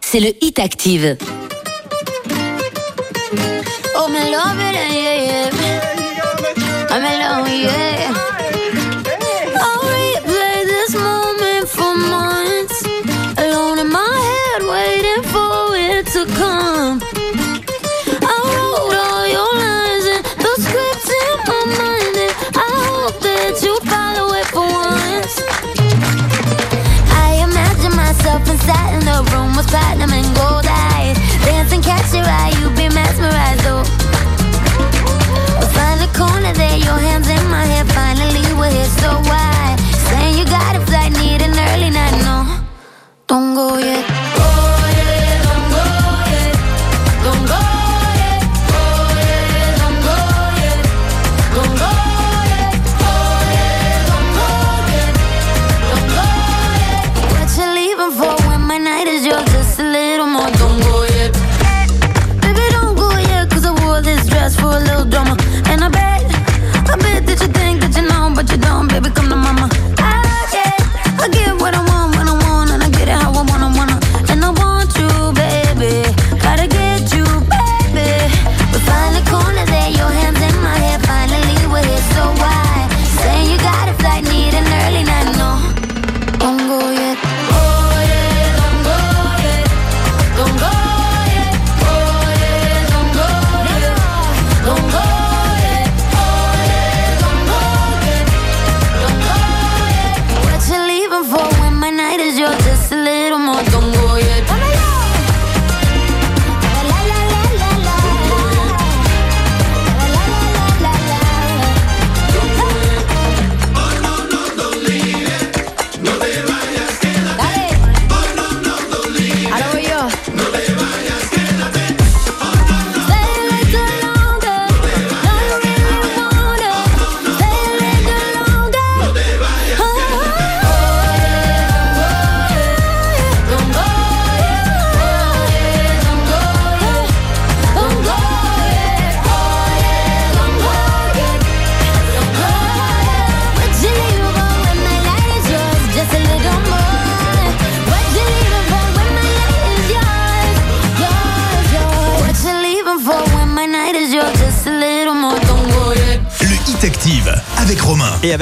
[0.00, 1.16] c'est le Hit Active.
[3.96, 5.50] Oh, me love it, yeah, yeah.
[6.90, 7.93] I'm alone, yeah.
[29.74, 31.18] Platinum and gold eyes.
[31.44, 33.82] Dancing, catch your eye, you be mesmerized, oh.
[35.74, 37.84] Find the corner there, your hands in my hair.
[37.86, 39.43] Finally, we're here, so why?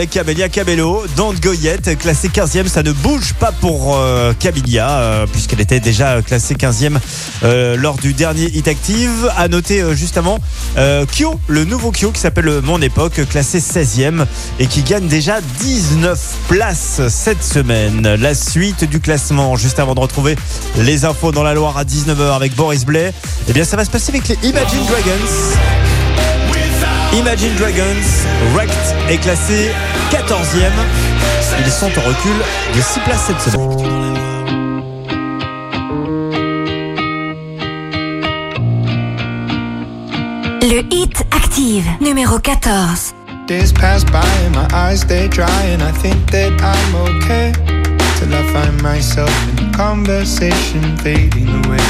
[0.03, 5.27] Avec Camélia Cabello, Don't Go Yet, classée 15e, ça ne bouge pas pour euh, euh,
[5.31, 6.99] puisqu'elle était déjà classée 15e
[7.45, 9.31] euh, lors du dernier Hit Active.
[9.37, 10.41] À noter euh, juste avant,
[11.07, 14.27] Kyo, le nouveau Kyo qui s'appelle Mon Époque, classé 16e
[14.59, 16.19] et qui gagne déjà 19
[16.49, 18.17] places cette semaine.
[18.17, 20.37] La suite du classement, juste avant de retrouver
[20.79, 23.15] les infos dans la Loire à 19h avec Boris Blais,
[23.49, 25.72] eh bien ça va se passer avec les Imagine Dragons.
[27.19, 28.73] Imagine Dragons, Wrecked
[29.11, 29.71] est classé
[30.11, 30.73] 14e.
[31.65, 32.33] Ils sont en recul
[32.75, 34.19] de 6 places cette semaine.
[40.63, 43.15] Le Hit Active, numéro 14.
[43.47, 47.53] Days pass by and my eyes stay dry and I think that I'm okay
[48.17, 51.83] Till I find myself in a conversation fading away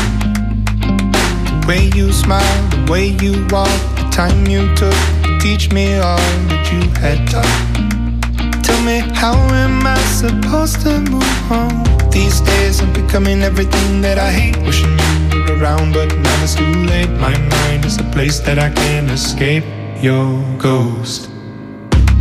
[1.44, 3.68] The way you smile, the way you walk,
[4.12, 4.92] time you took
[5.24, 6.18] to teach me all
[6.48, 11.72] that you had taught Tell me how am I supposed to move on?
[12.10, 14.98] These days I'm becoming everything that I hate Wishing
[15.32, 18.68] you were around but now it's too late My mind is a place that I
[18.68, 19.64] can't escape
[20.02, 20.28] Your
[20.58, 21.30] ghost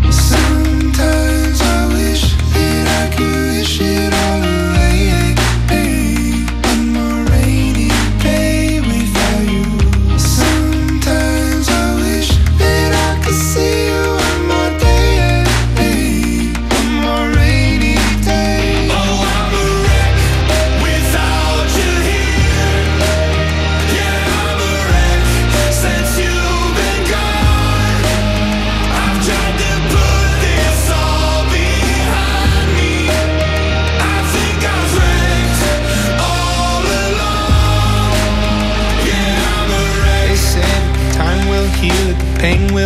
[0.09, 2.23] Sometimes I wish
[2.55, 4.50] that I could wish it all away.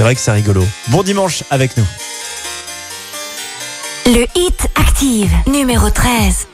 [0.00, 0.66] C'est vrai que c'est rigolo.
[0.86, 1.84] Bon dimanche avec nous.
[4.06, 6.46] Le Hit Active, numéro 13.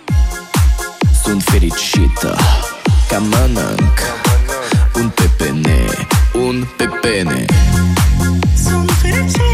[1.24, 2.36] Sunt fericită
[3.08, 3.98] ca mănânc
[4.94, 5.84] Un pepene,
[6.32, 7.44] un pepene
[8.64, 9.45] Sunt fericit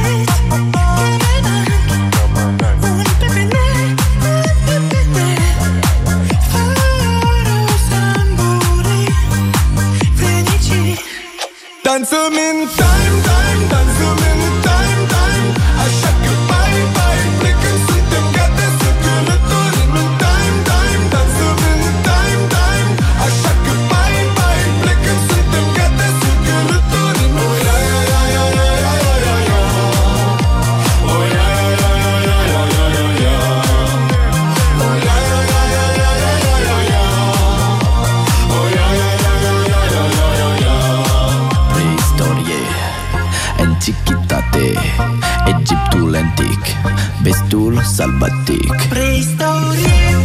[47.23, 50.16] antic, vestul sălbatic Preistorie,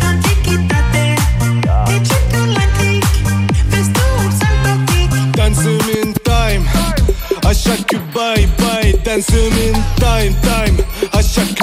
[0.00, 1.14] antichitate,
[1.86, 3.04] Egiptul antic,
[3.68, 5.34] vestul sălbatic.
[5.34, 6.64] Dansăm in time
[7.42, 11.61] Așa că bye bye Dansăm in time time Așa că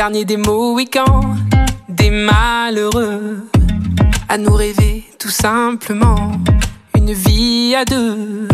[0.00, 1.36] dernier des Mohicans,
[1.86, 3.46] des malheureux,
[4.30, 6.32] à nous rêver tout simplement
[6.96, 8.48] une vie à deux.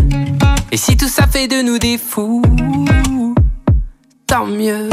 [0.72, 2.42] Et si tout ça fait de nous des fous,
[4.26, 4.90] tant mieux.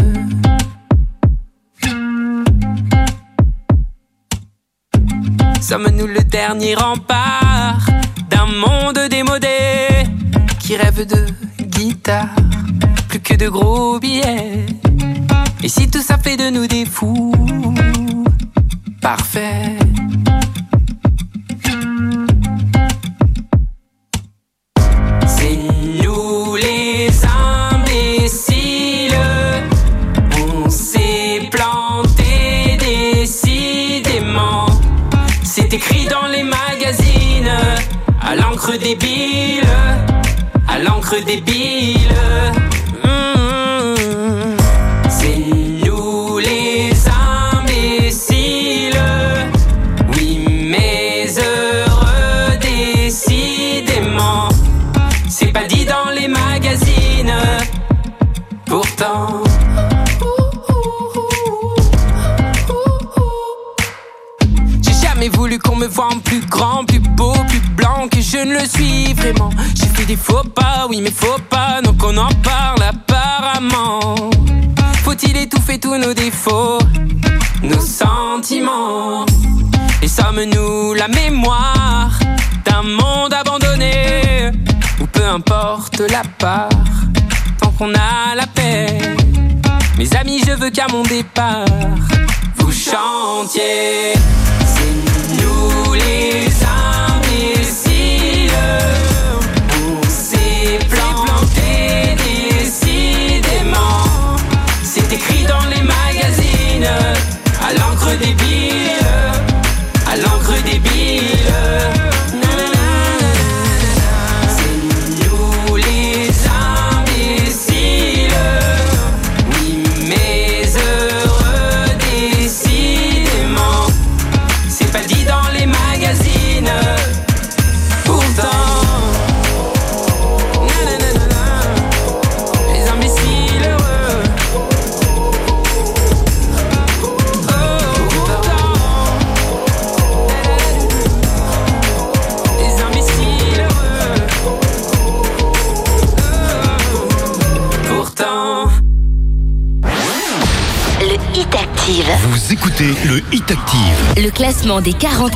[5.60, 7.84] Sommes-nous le dernier rempart
[8.30, 9.88] d'un monde démodé
[10.60, 11.26] qui rêve de
[11.64, 12.36] guitare,
[13.10, 14.73] plus que de gros billets?
[15.64, 17.32] Et si tout ça fait de nous des fous,
[19.00, 19.53] parfait.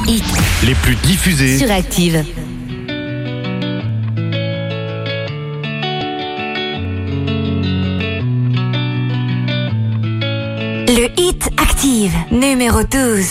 [0.07, 0.23] Hits
[0.65, 2.23] les plus diffusés sur Active.
[10.87, 13.25] Le Hit Active, numéro 12.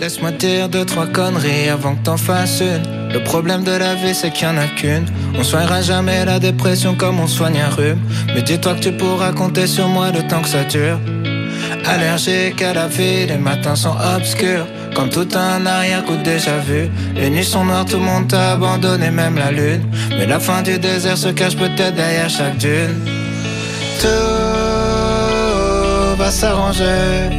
[0.00, 3.12] Laisse-moi dire deux, trois conneries avant que t'en fasses une.
[3.12, 5.04] Le problème de la vie, c'est qu'il y en a qu'une.
[5.38, 8.00] On soignera jamais la dépression comme on soigne un rhume.
[8.34, 10.98] Mais dis-toi que tu pourras compter sur moi le temps que ça dure.
[11.84, 14.66] Allergique à la vie, les matins sont obscurs.
[14.94, 16.90] Comme tout un arrière-coup déjà vu.
[17.14, 19.82] Les nuits sont noires, tout le monde t'a abandonné, même la lune.
[20.10, 23.08] Mais la fin du désert se cache peut-être derrière chaque dune.
[24.00, 24.08] Tout
[26.18, 27.30] va s'arranger.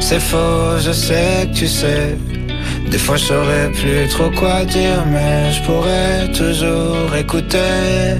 [0.00, 2.16] C'est faux, je sais que tu sais.
[2.90, 8.14] Des fois je saurais plus trop quoi dire, mais je pourrais toujours écouter.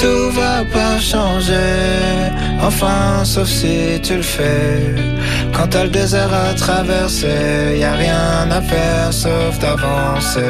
[0.00, 4.94] Tout va pas changer, enfin sauf si tu le fais.
[5.52, 10.40] Quand t'as le désert à traverser, y a rien à faire sauf d'avancer.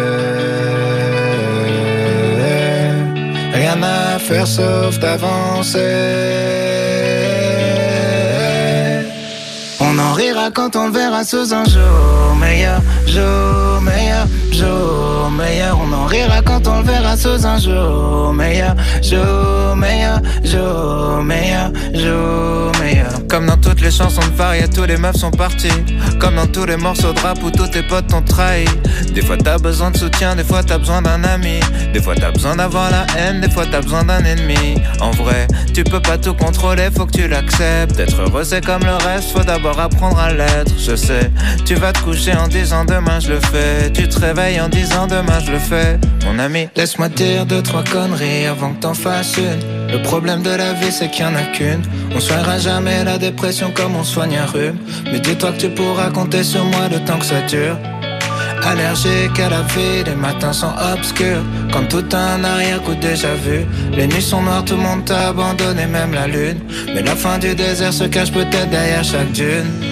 [3.53, 5.79] Rien à faire sauf d'avancer.
[9.81, 10.12] On en
[10.51, 15.78] quand on le verra sous un jour meilleur, jour meilleur, jour meilleur.
[15.81, 21.70] On en rira quand on le verra sous un jour meilleur, jour meilleur, jour meilleur,
[21.94, 23.27] jour meilleur.
[23.28, 25.69] Comme dans toutes les chansons de Faria, tous les meufs sont partis.
[26.19, 28.64] Comme dans tous les morceaux de rap où tous tes potes t'ont trahi.
[29.14, 31.60] Des fois t'as besoin de soutien, des fois t'as besoin d'un ami.
[31.93, 34.81] Des fois t'as besoin d'avoir la haine, des fois t'as besoin d'un ennemi.
[35.01, 37.98] En vrai, tu peux pas tout contrôler, faut que tu l'acceptes.
[37.98, 40.31] Être heureux c'est comme le reste, faut d'abord apprendre à
[40.78, 41.30] Je sais,
[41.64, 43.90] tu vas te coucher en disant demain je le fais.
[43.92, 45.98] Tu te réveilles en disant demain je le fais.
[46.24, 49.92] Mon ami, laisse-moi dire deux, trois conneries avant que t'en fasses une.
[49.92, 51.82] Le problème de la vie c'est qu'il y en a qu'une.
[52.14, 54.78] On soignera jamais la dépression comme on soigne un rhume.
[55.12, 57.76] Mais dis-toi que tu pourras compter sur moi le temps que ça dure.
[58.64, 61.42] Allergique à la vie, les matins sont obscurs.
[61.72, 63.66] Comme tout un arrière-coup déjà vu.
[63.92, 66.60] Les nuits sont noires, tout le monde t'a abandonné, même la lune.
[66.94, 69.91] Mais la fin du désert se cache peut-être derrière chaque dune.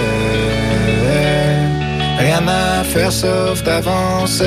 [2.41, 4.45] Rien à faire sauf d'avancer.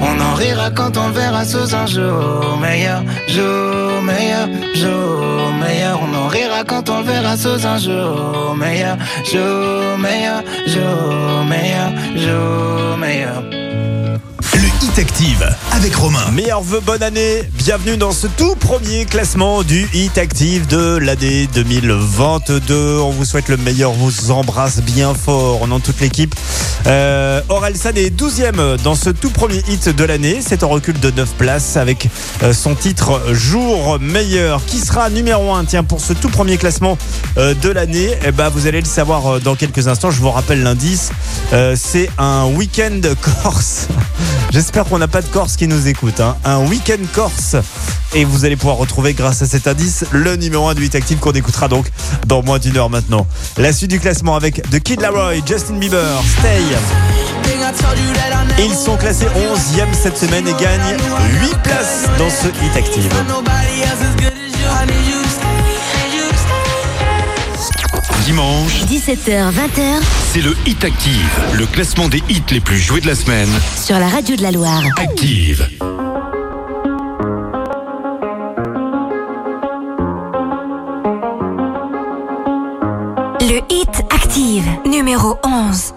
[0.00, 6.00] On en rira quand on verra sous un jour meilleur, jour meilleur, jour meilleur.
[6.02, 12.96] On en rira quand on verra sous un jour meilleur, jour meilleur, jour meilleur, jour
[12.98, 13.67] meilleur.
[14.88, 16.30] Hit Active avec Romain.
[16.32, 17.42] Meilleurs vœux, bonne année.
[17.58, 22.98] Bienvenue dans ce tout premier classement du Hit Active de l'année 2022.
[22.98, 25.58] On vous souhaite le meilleur, on vous embrasse bien fort.
[25.62, 26.34] On en toute l'équipe.
[26.86, 30.40] Euh, Aurel San est 12e dans ce tout premier hit de l'année.
[30.46, 32.08] C'est en recul de 9 places avec
[32.42, 36.96] euh, son titre Jour meilleur qui sera numéro 1 tiens pour ce tout premier classement
[37.36, 38.10] euh, de l'année?
[38.24, 40.10] Eh ben, vous allez le savoir euh, dans quelques instants.
[40.10, 41.10] Je vous rappelle l'indice.
[41.74, 43.00] C'est un week-end
[43.42, 43.88] corse.
[44.50, 46.20] J'espère qu'on n'a pas de Corse qui nous écoute.
[46.20, 46.36] hein.
[46.44, 47.56] Un week-end corse.
[48.14, 51.18] Et vous allez pouvoir retrouver grâce à cet indice le numéro 1 du 8 Active
[51.18, 51.86] qu'on écoutera donc
[52.26, 53.26] dans moins d'une heure maintenant.
[53.56, 56.60] La suite du classement avec The Kid Laroi, Justin Bieber, Stay.
[58.58, 60.96] Ils sont classés 11e cette semaine et gagnent
[61.42, 63.12] 8 places dans ce Hit Active.
[68.28, 73.06] Dimanche, 17h, 20h c'est le Hit Active, le classement des hits les plus joués de
[73.06, 73.48] la semaine.
[73.82, 74.82] sur la radio de la Loire.
[74.98, 75.66] Active.
[83.40, 85.94] Le hit active, numéro 11.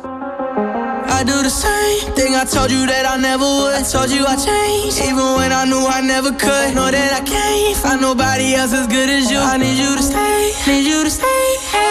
[1.10, 3.76] I do the same thing I told you that I never would.
[3.76, 6.74] I told you I changed, even when I knew I never could.
[6.76, 9.38] Know that I can't find nobody else as good as you.
[9.38, 11.28] I need you to stay, need you to stay.
[11.74, 11.91] I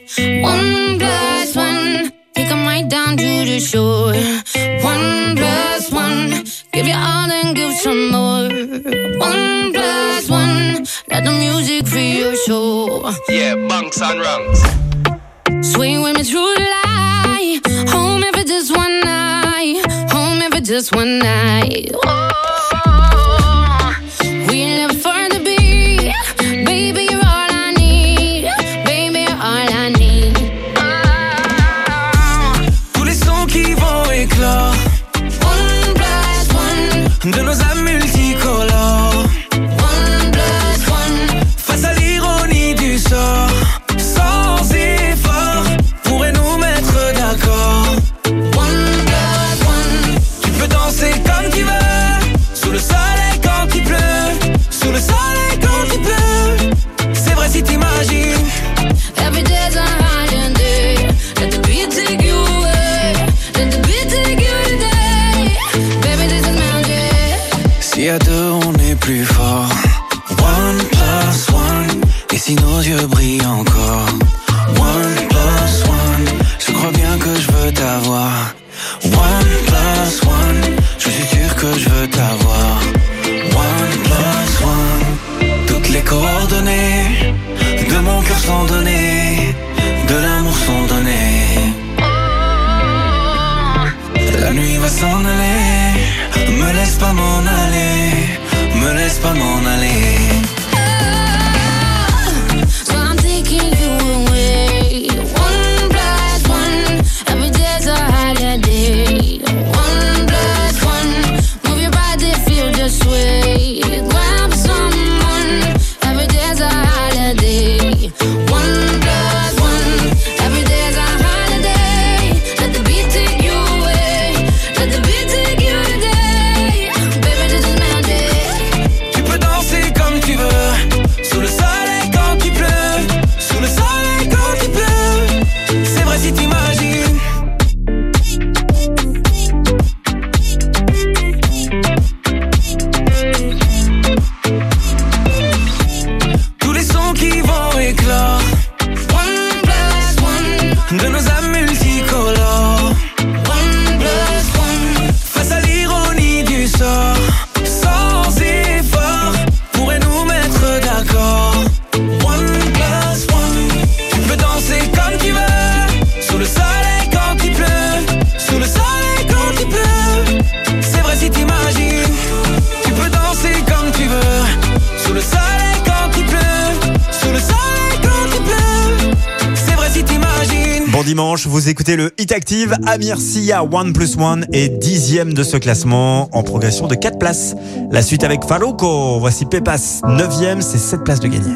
[182.31, 187.19] Active, Amir Sia, One Plus One est dixième de ce classement en progression de 4
[187.19, 187.55] places.
[187.91, 191.55] La suite avec Faloko, voici Pepas, neuvième, c'est 7 places de gagné.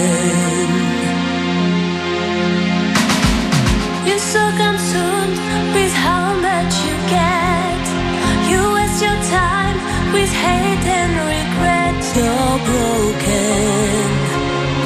[12.15, 14.09] you're broken,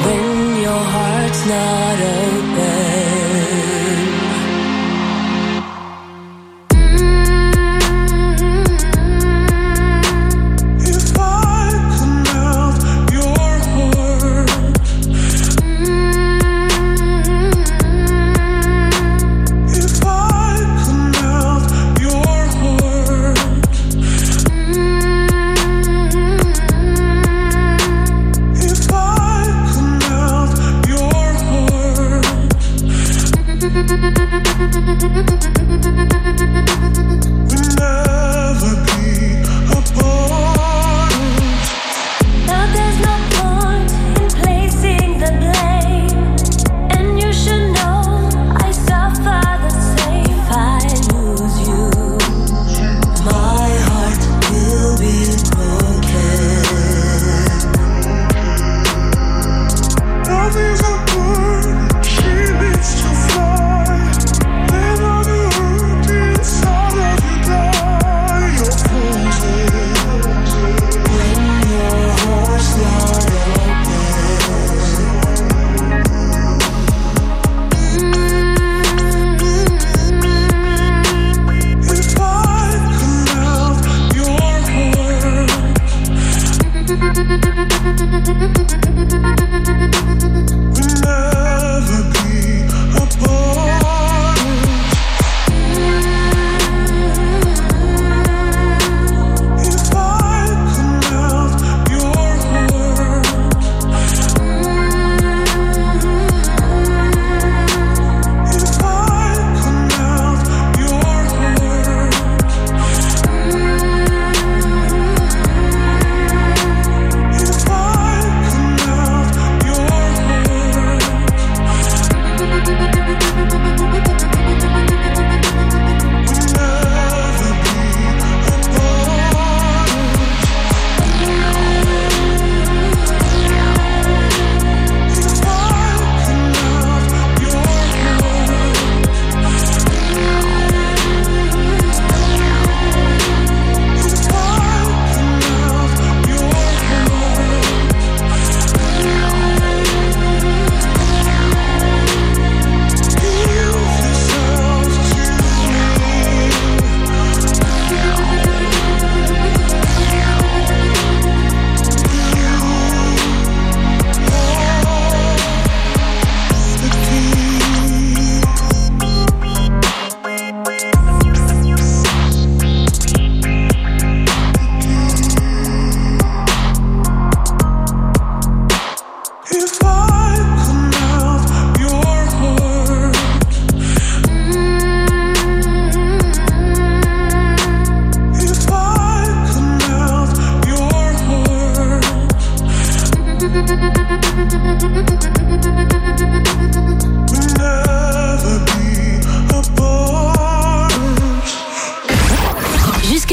[0.04, 3.25] when your heart's not open.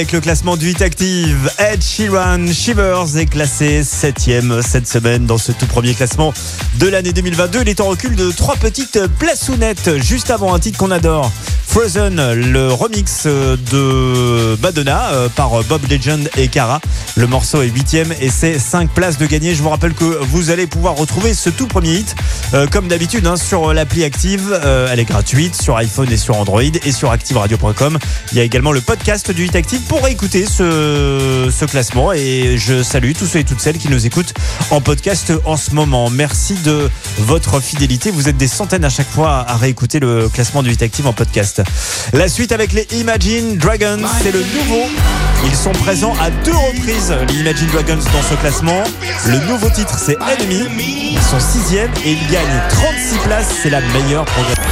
[0.00, 1.52] Avec le classement du Hit Active.
[1.58, 6.32] Ed Sheeran Shivers est classé 7ème cette semaine dans ce tout premier classement
[6.78, 7.60] de l'année 2022.
[7.60, 11.30] Il est en recul de trois petites plaçounettes juste avant un titre qu'on adore.
[11.66, 16.80] Frozen, le remix de Madonna euh, par Bob Legend et Cara.
[17.16, 19.54] Le morceau est 8ème et c'est 5 places de gagner.
[19.54, 22.16] Je vous rappelle que vous allez pouvoir retrouver ce tout premier hit
[22.54, 24.58] euh, comme d'habitude hein, sur l'appli Active.
[24.64, 27.98] Euh, elle est gratuite sur iPhone et sur Android et sur activeradio.com.
[28.32, 32.12] Il y a également le podcast du Hit Active pour écouter ce, ce classement.
[32.12, 34.34] Et je salue tous ceux et toutes celles qui nous écoutent
[34.70, 36.10] en podcast en ce moment.
[36.10, 36.90] Merci de
[37.22, 38.10] votre fidélité.
[38.10, 41.12] Vous êtes des centaines à chaque fois à réécouter le classement du Hit Active en
[41.12, 41.62] podcast.
[42.12, 44.82] La suite avec les Imagine Dragons, c'est le nouveau.
[45.46, 48.82] Ils sont présents à deux reprises, les Imagine Dragons, dans ce classement.
[49.26, 50.64] Le nouveau titre, c'est Enemy.
[51.12, 53.48] Ils sont sixième et ils gagnent 36 places.
[53.62, 54.62] C'est la meilleure progression.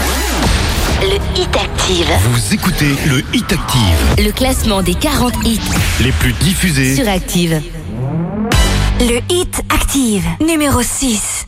[1.01, 2.07] Le Hit Active.
[2.33, 5.61] Vous écoutez le Hit Active, Le classement des 40 hits
[6.01, 6.97] les plus diffusés.
[6.97, 7.63] sur Active.
[9.01, 11.48] Le Hit Active, numéro 6.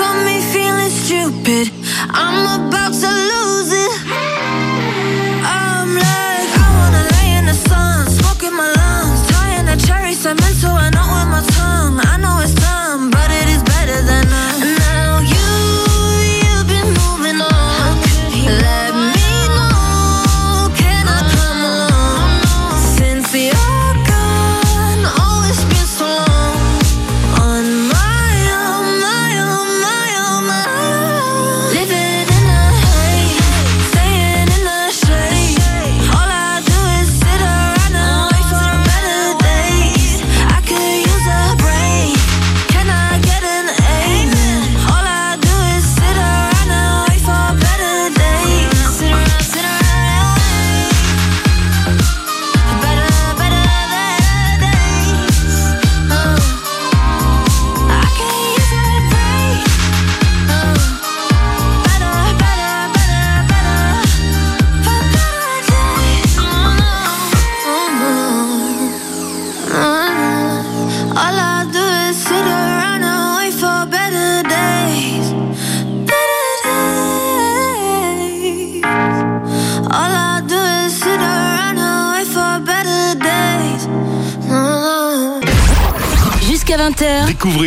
[0.00, 1.70] Got me feeling stupid.
[2.08, 3.49] I'm about to lose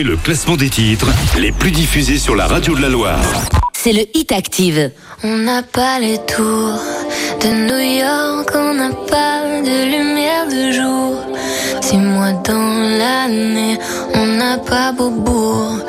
[0.04, 1.08] Le classement des titres
[1.40, 3.24] les plus diffusés sur la radio de la Loire.
[3.72, 4.92] C'est le Hit Active.
[5.24, 6.78] On n'a pas les tours
[7.40, 11.24] de New York, on n'a pas de lumière de jour.
[11.80, 13.80] Six mois dans l'année,
[14.14, 15.80] on n'a pas Beaubourg.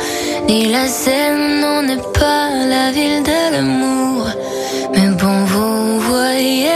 [0.46, 4.28] Ni la Seine, on n'est pas la ville de l'amour.
[4.94, 6.73] Mais bon, vous voyez.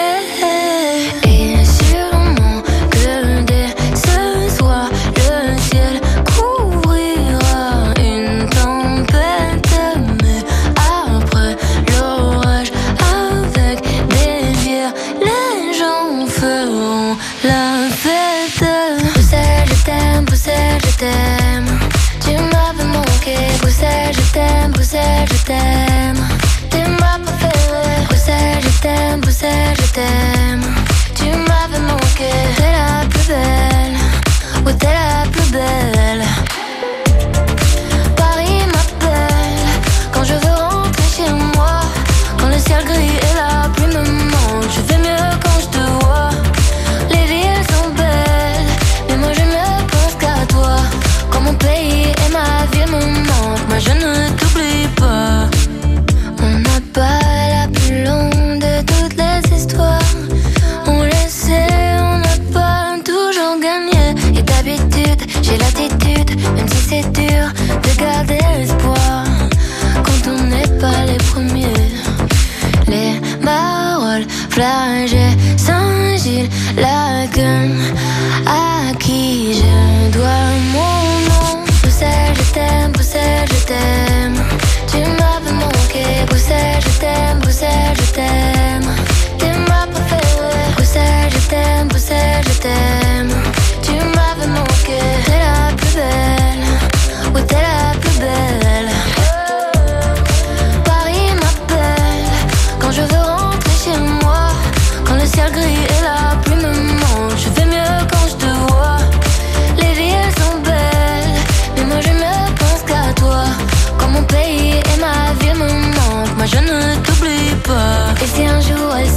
[74.59, 74.98] fly.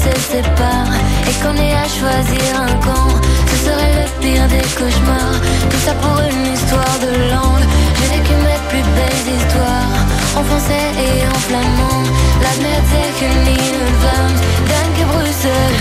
[0.08, 3.10] et qu'on ait à choisir un camp,
[3.50, 5.40] ce serait le pire des cauchemars.
[5.70, 7.66] Tout ça pour une histoire de langue.
[7.98, 10.00] J'ai vécu mes plus belles histoires
[10.38, 12.04] en français et en flamand.
[12.42, 14.38] La merde c'est qu'une ligne flamme.
[14.72, 15.80] Danke Bruxelles,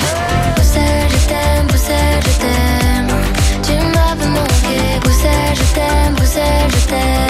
[0.56, 3.08] Bruxelles je t'aime, Bruxelles je t'aime.
[3.62, 7.29] Tu m'as manqué, Bruxelles je t'aime, Bruxelles je t'aime.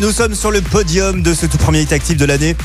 [0.00, 2.56] Nous sommes sur le podium de ce tout premier hit actif de l'année.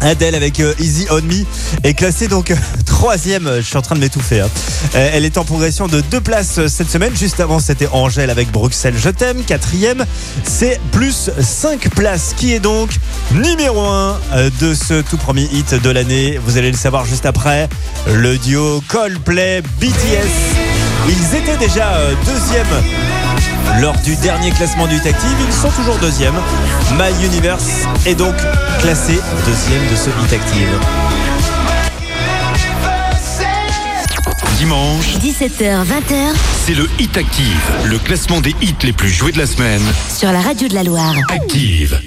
[0.00, 1.44] Adèle avec euh, Easy On Me
[1.84, 2.56] est classée donc euh,
[2.86, 3.50] troisième.
[3.56, 4.40] Je suis en train de m'étouffer.
[4.40, 4.48] hein.
[4.94, 7.14] Euh, Elle est en progression de deux places cette semaine.
[7.14, 9.42] Juste avant, c'était Angèle avec Bruxelles Je t'aime.
[9.44, 10.04] Quatrième,
[10.44, 12.32] c'est plus cinq places.
[12.36, 12.90] Qui est donc
[13.34, 16.38] numéro un euh, de ce tout premier hit de l'année?
[16.46, 17.68] Vous allez le savoir juste après.
[18.14, 21.06] Le duo Coldplay BTS.
[21.08, 22.66] Ils étaient déjà deuxième
[23.80, 25.36] lors du dernier classement du Hit Active.
[25.46, 26.34] Ils sont toujours deuxième.
[26.92, 28.34] My Universe est donc
[28.80, 30.68] classé deuxième de ce Hit Active.
[34.58, 36.34] Dimanche, 17h, 20h
[36.66, 39.82] c'est le Hit Active, le classement des hits les plus joués de la semaine.
[40.12, 41.14] sur la radio de la Loire.
[41.28, 42.00] Active.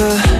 [0.00, 0.39] the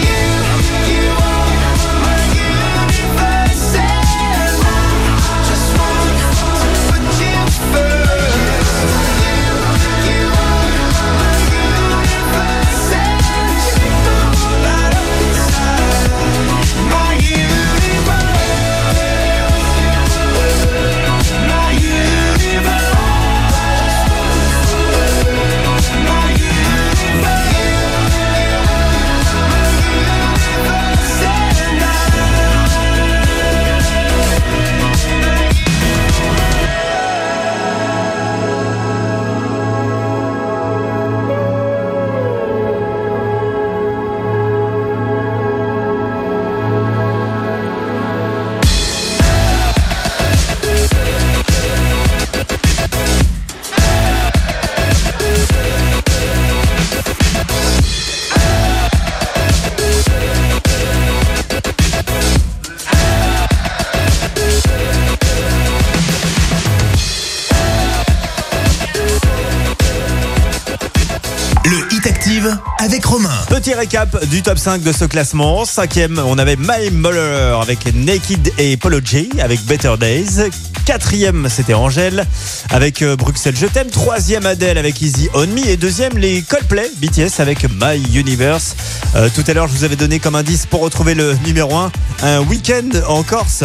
[73.61, 75.65] Petit récap du top 5 de ce classement.
[75.65, 80.49] Cinquième, on avait My Muller avec Naked et Polo J avec Better Days.
[80.85, 82.25] Quatrième, c'était Angèle
[82.69, 83.55] avec euh, Bruxelles.
[83.57, 83.89] Je t'aime.
[83.89, 85.67] Troisième Adèle avec Easy On Me.
[85.67, 88.75] Et deuxième, les Coldplay BTS avec My Universe.
[89.15, 91.91] Euh, tout à l'heure, je vous avais donné comme indice pour retrouver le numéro 1,
[92.23, 93.63] un week-end en Corse.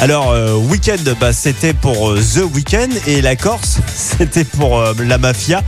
[0.00, 5.18] Alors, euh, week-end, bah, c'était pour euh, The Weekend et la Corse, c'était pour la
[5.18, 5.62] mafia.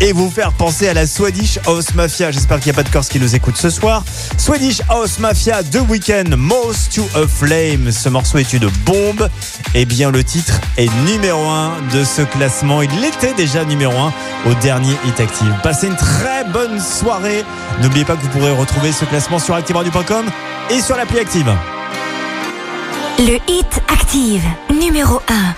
[0.00, 2.30] Et vous faire penser à la Swedish House Mafia.
[2.30, 4.04] J'espère qu'il n'y a pas de Corse qui nous écoute ce soir.
[4.36, 7.90] Swedish House Mafia, The Weekend, Most to a Flame.
[7.90, 9.28] Ce morceau est une bombe.
[9.74, 12.82] Et bien, le titre est numéro 1 de ce classement.
[12.82, 14.12] Il était déjà numéro 1
[14.50, 15.54] au dernier Hit Active.
[15.62, 17.44] Passez une très bonne soirée.
[17.82, 20.26] N'oubliez pas que vous pourrez retrouver ce classement sur activeradio.com
[20.70, 21.50] et sur l'appli Active.
[23.18, 24.44] Le Hit Active,
[24.78, 25.54] numéro 1.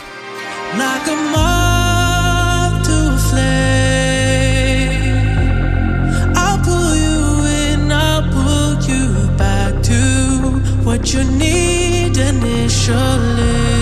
[8.88, 13.77] You back to what you need initially.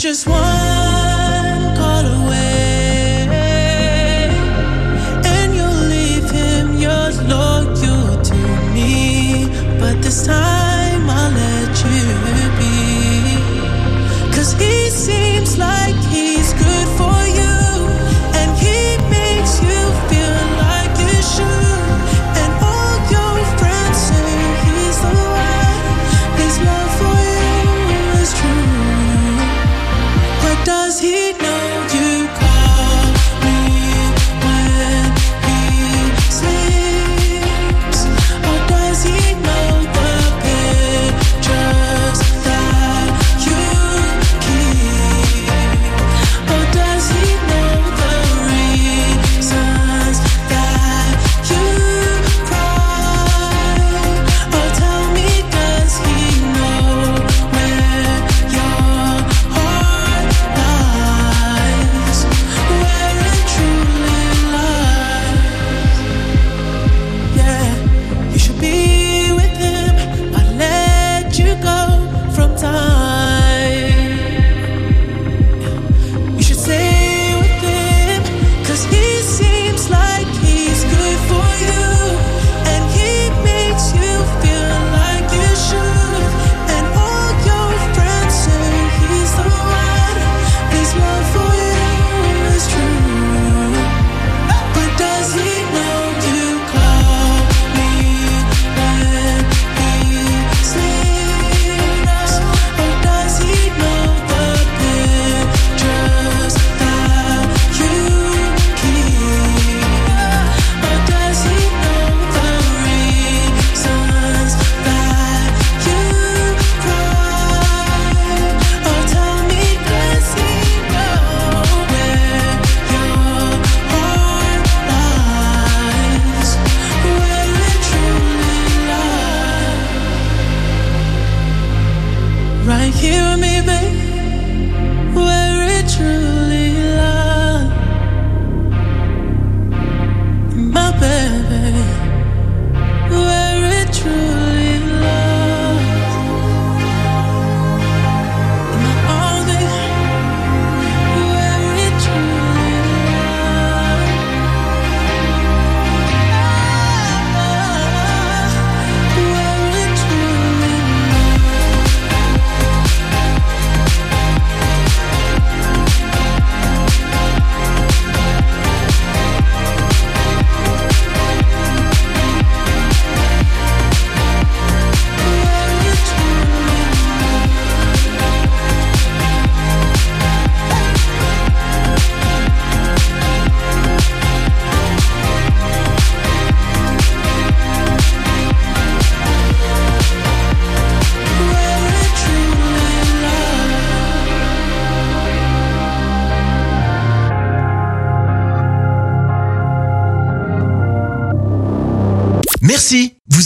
[0.00, 3.28] just one call away,
[5.26, 8.34] and you'll leave him your loyal to
[8.72, 9.46] me.
[9.78, 10.59] But this time.